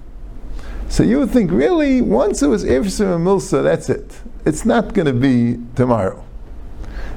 so 0.89 1.03
you 1.03 1.19
would 1.21 1.31
think, 1.31 1.53
really, 1.53 2.01
once 2.01 2.43
it 2.43 2.49
was 2.49 2.65
Ifsim 2.65 3.17
and 3.17 3.27
Milsa, 3.27 3.63
that's 3.63 3.89
it. 3.89 4.21
It's 4.45 4.65
not 4.65 4.95
going 4.95 5.07
to 5.07 5.13
be 5.13 5.61
tomorrow. 5.75 6.25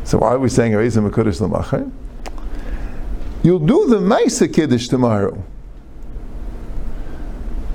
So 0.03 0.19
why 0.19 0.29
are 0.29 0.39
we 0.39 0.49
saying 0.49 0.73
Ereizim 0.73 1.09
Akudish 1.09 1.39
Lamachar? 1.39 1.91
You'll 3.43 3.59
do 3.59 3.87
the 3.87 3.99
Maisa 3.99 4.51
Kiddush 4.53 4.87
tomorrow. 4.87 5.43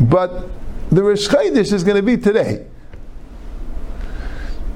But 0.00 0.48
the 0.90 1.02
Rosh 1.02 1.28
Chodesh 1.28 1.72
is 1.72 1.82
going 1.82 1.96
to 1.96 2.02
be 2.02 2.16
today. 2.16 2.66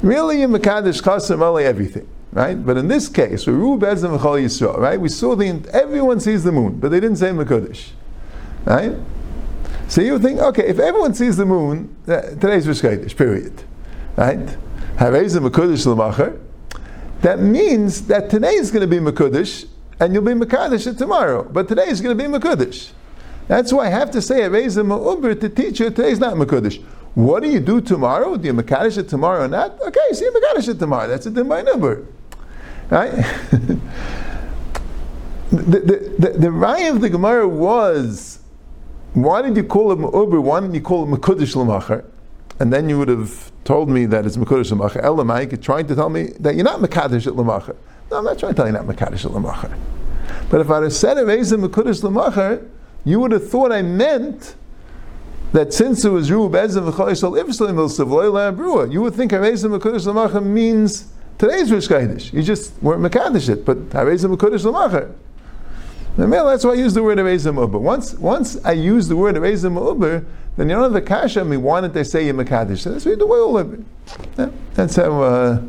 Really, 0.03 0.43
in 0.43 0.51
Mekadesh 0.53 1.03
Chasam 1.03 1.43
only 1.43 1.65
everything, 1.65 2.09
right? 2.33 2.55
But 2.55 2.77
in 2.77 2.89
this 2.89 3.09
case, 3.09 3.47
we 3.47 3.53
Ru 3.53 3.79
Bezim 3.79 4.17
V'chol 4.17 4.43
Yisrael, 4.43 4.79
right? 4.79 5.01
We 5.01 5.09
saw 5.09 5.35
the 5.35 5.69
everyone 5.73 6.21
sees 6.21 6.45
the 6.45 6.53
moon, 6.53 6.79
but 6.79 6.91
they 6.91 7.01
didn't 7.01 7.17
say 7.17 7.31
Mekadesh, 7.31 7.91
right? 8.65 8.93
So 9.89 10.01
you 10.01 10.19
think, 10.19 10.39
okay, 10.39 10.69
if 10.69 10.79
everyone 10.79 11.15
sees 11.15 11.37
the 11.37 11.47
moon, 11.47 11.97
uh, 12.07 12.21
today's 12.21 12.69
Rosh 12.69 12.81
Chodesh, 12.81 13.17
period, 13.17 13.61
right? 14.17 14.39
Havezim 14.97 15.49
Mekadesh 15.49 15.85
L'macher. 15.85 16.41
That 17.23 17.41
means 17.41 18.07
that 18.07 18.31
today 18.31 18.55
is 18.55 18.71
going 18.71 18.83
to 18.83 18.87
be 18.87 18.99
Mekadesh, 18.99 19.67
and 20.01 20.13
you'll 20.13 20.23
be 20.23 20.33
Mekadesh 20.33 20.87
it 20.87 20.99
tomorrow. 20.99 21.43
But 21.43 21.69
today 21.69 21.89
is 21.89 22.01
going 22.01 22.17
to 22.17 22.23
be 22.23 22.29
Mekadesh. 22.31 22.91
That's 23.49 23.73
why 23.73 23.87
I 23.87 23.91
have 23.91 24.11
to 24.13 24.23
say 24.23 24.41
Havezim 24.41 24.89
Ma'uber 24.89 25.41
to 25.41 25.49
teach 25.49 25.81
you 25.81 25.91
today's 25.91 26.21
not 26.21 26.35
Mekadesh. 26.35 26.83
What 27.15 27.43
do 27.43 27.49
you 27.49 27.61
do 27.61 27.81
tomorrow? 27.81 28.37
Do 28.37 28.47
you 28.47 28.53
Makadish 28.55 28.99
it 28.99 29.09
tomorrow 29.09 29.45
or 29.45 29.49
not? 29.49 29.81
Okay, 29.81 30.01
see 30.13 30.27
you 30.27 30.33
Makadish 30.33 30.69
it 30.69 30.79
tomorrow. 30.79 31.09
That's 31.09 31.27
a 31.27 31.31
din 31.31 31.49
number. 31.49 32.07
Right? 32.91 33.11
the, 33.51 33.81
the, 35.51 36.15
the, 36.19 36.29
the 36.39 36.49
Raya 36.49 36.91
of 36.91 37.01
the 37.01 37.09
Gemara 37.09 37.49
was 37.49 38.39
why 39.15 39.43
did 39.43 39.57
you 39.57 39.65
call 39.65 39.91
it 39.93 39.99
Ma'uber? 39.99 40.41
Why 40.43 40.61
didn't 40.61 40.75
you 40.75 40.81
call 40.81 41.05
it 41.05 41.19
Makudish 41.19 41.57
Lamachar? 41.57 42.05
And 42.61 42.73
then 42.73 42.89
you 42.89 42.99
would 42.99 43.09
have 43.09 43.51
told 43.65 43.89
me 43.89 44.07
that 44.07 44.27
it's 44.27 44.37
Makudish 44.37 44.71
Lamachar. 44.71 45.03
Elamai, 45.03 45.61
trying 45.61 45.87
to 45.87 45.95
tell 45.95 46.11
me 46.11 46.35
that 46.39 46.55
you're 46.55 46.65
not 46.65 46.81
Makadish 46.81 47.27
at 47.27 47.33
Lamachar. 47.33 47.77
I'm 48.11 48.25
not 48.25 48.39
trying 48.39 48.53
to 48.53 48.57
tell 48.57 48.67
you 48.67 48.73
not 48.73 48.87
Makadish 48.87 49.25
at 49.25 49.33
Lamachar. 49.33 49.77
But 50.51 50.61
if 50.61 50.71
I 50.71 50.83
had 50.83 50.93
said 50.93 51.17
Eveza 51.19 51.63
Makudish 51.63 52.03
Lamachar, 52.03 52.67
you 53.05 53.21
would 53.21 53.33
have 53.33 53.49
thought 53.49 53.73
I 53.73 53.83
meant 53.83 54.55
that 55.53 55.73
since 55.73 56.05
it 56.05 56.11
was 56.11 56.31
Ru 56.31 56.49
Bezim 56.49 56.91
v'Chayisol 56.91 57.43
Ivslim 57.43 57.75
Ilsiv 57.75 58.57
Brua, 58.57 58.93
you 58.93 59.01
would 59.03 59.15
think 59.15 59.33
Harezim 59.33 59.79
Mekudesh 59.79 60.07
Lamacha 60.07 60.45
means 60.45 61.11
today's 61.39 61.73
Rosh 61.73 61.89
Chodesh. 61.89 62.33
You 62.33 62.43
just 62.43 62.75
weren't 62.83 63.03
Mekadesh 63.03 63.49
it, 63.49 63.65
but 63.65 63.79
Harezim 63.91 64.37
Mekudesh 64.37 64.65
Lamacha. 64.65 65.13
That's 66.17 66.65
why 66.65 66.73
I 66.73 66.75
use 66.75 66.95
the 66.95 67.03
word 67.03 67.19
Harezim 67.19 67.59
Uber. 67.61 67.79
Once, 67.79 68.15
once 68.15 68.63
I 68.65 68.73
use 68.73 69.09
the 69.09 69.17
word 69.17 69.37
Harezim 69.37 69.83
Uber, 69.83 70.25
then 70.57 70.69
you 70.69 70.75
don't 70.75 70.85
have 70.85 70.93
the 70.93 71.01
kasha. 71.01 71.41
I 71.41 71.45
mean, 71.45 71.63
why 71.63 71.81
didn't 71.81 71.95
they 71.95 72.05
say 72.05 72.27
you 72.27 72.35
Mekadesh? 72.35 72.85
That's 72.85 73.05
the 73.05 73.27
way 73.27 73.39
all 73.39 73.57
of 73.57 73.73
it. 73.73 73.81
Yeah, 74.37 74.51
that's 74.75 74.97
how. 74.97 75.23
Uh, 75.23 75.63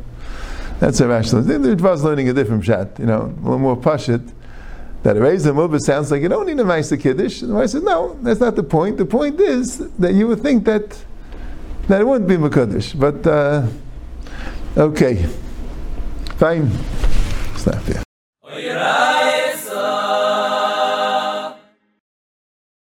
that's 0.80 1.00
how 1.00 1.08
rational. 1.08 1.42
The 1.42 1.56
Ritva's 1.56 2.04
learning 2.04 2.30
a 2.30 2.34
different 2.34 2.64
chat. 2.64 2.98
You 3.00 3.06
know, 3.06 3.22
a 3.22 3.42
little 3.42 3.60
more 3.60 3.78
pashit 3.78 4.34
that 5.04 5.18
a 5.18 5.22
Reis 5.22 5.46
Mubah 5.46 5.80
sounds 5.80 6.12
like 6.12 6.22
you 6.22 6.30
don't 6.30 6.46
need 6.46 6.60
a 6.60 6.64
Maisa 6.64 7.00
Kiddush. 7.00 7.42
And 7.42 7.58
I 7.58 7.66
said, 7.66 7.84
no, 7.84 8.18
that's 8.22 8.40
not 8.40 8.56
the 8.56 8.64
point. 8.64 8.98
The 8.98 9.06
point 9.06 9.40
is 9.40 9.78
that 9.98 10.14
you 10.14 10.28
would 10.28 10.42
think 10.42 10.66
that 10.66 10.98
that 11.88 12.02
it 12.02 12.04
wouldn't 12.04 12.30
be 12.30 12.38
Makuddish. 12.38 13.00
But, 13.00 13.26
uh, 13.26 13.68
okay. 14.78 15.26
Fine. 16.38 16.70
Stop 17.56 17.84
there. 17.86 18.04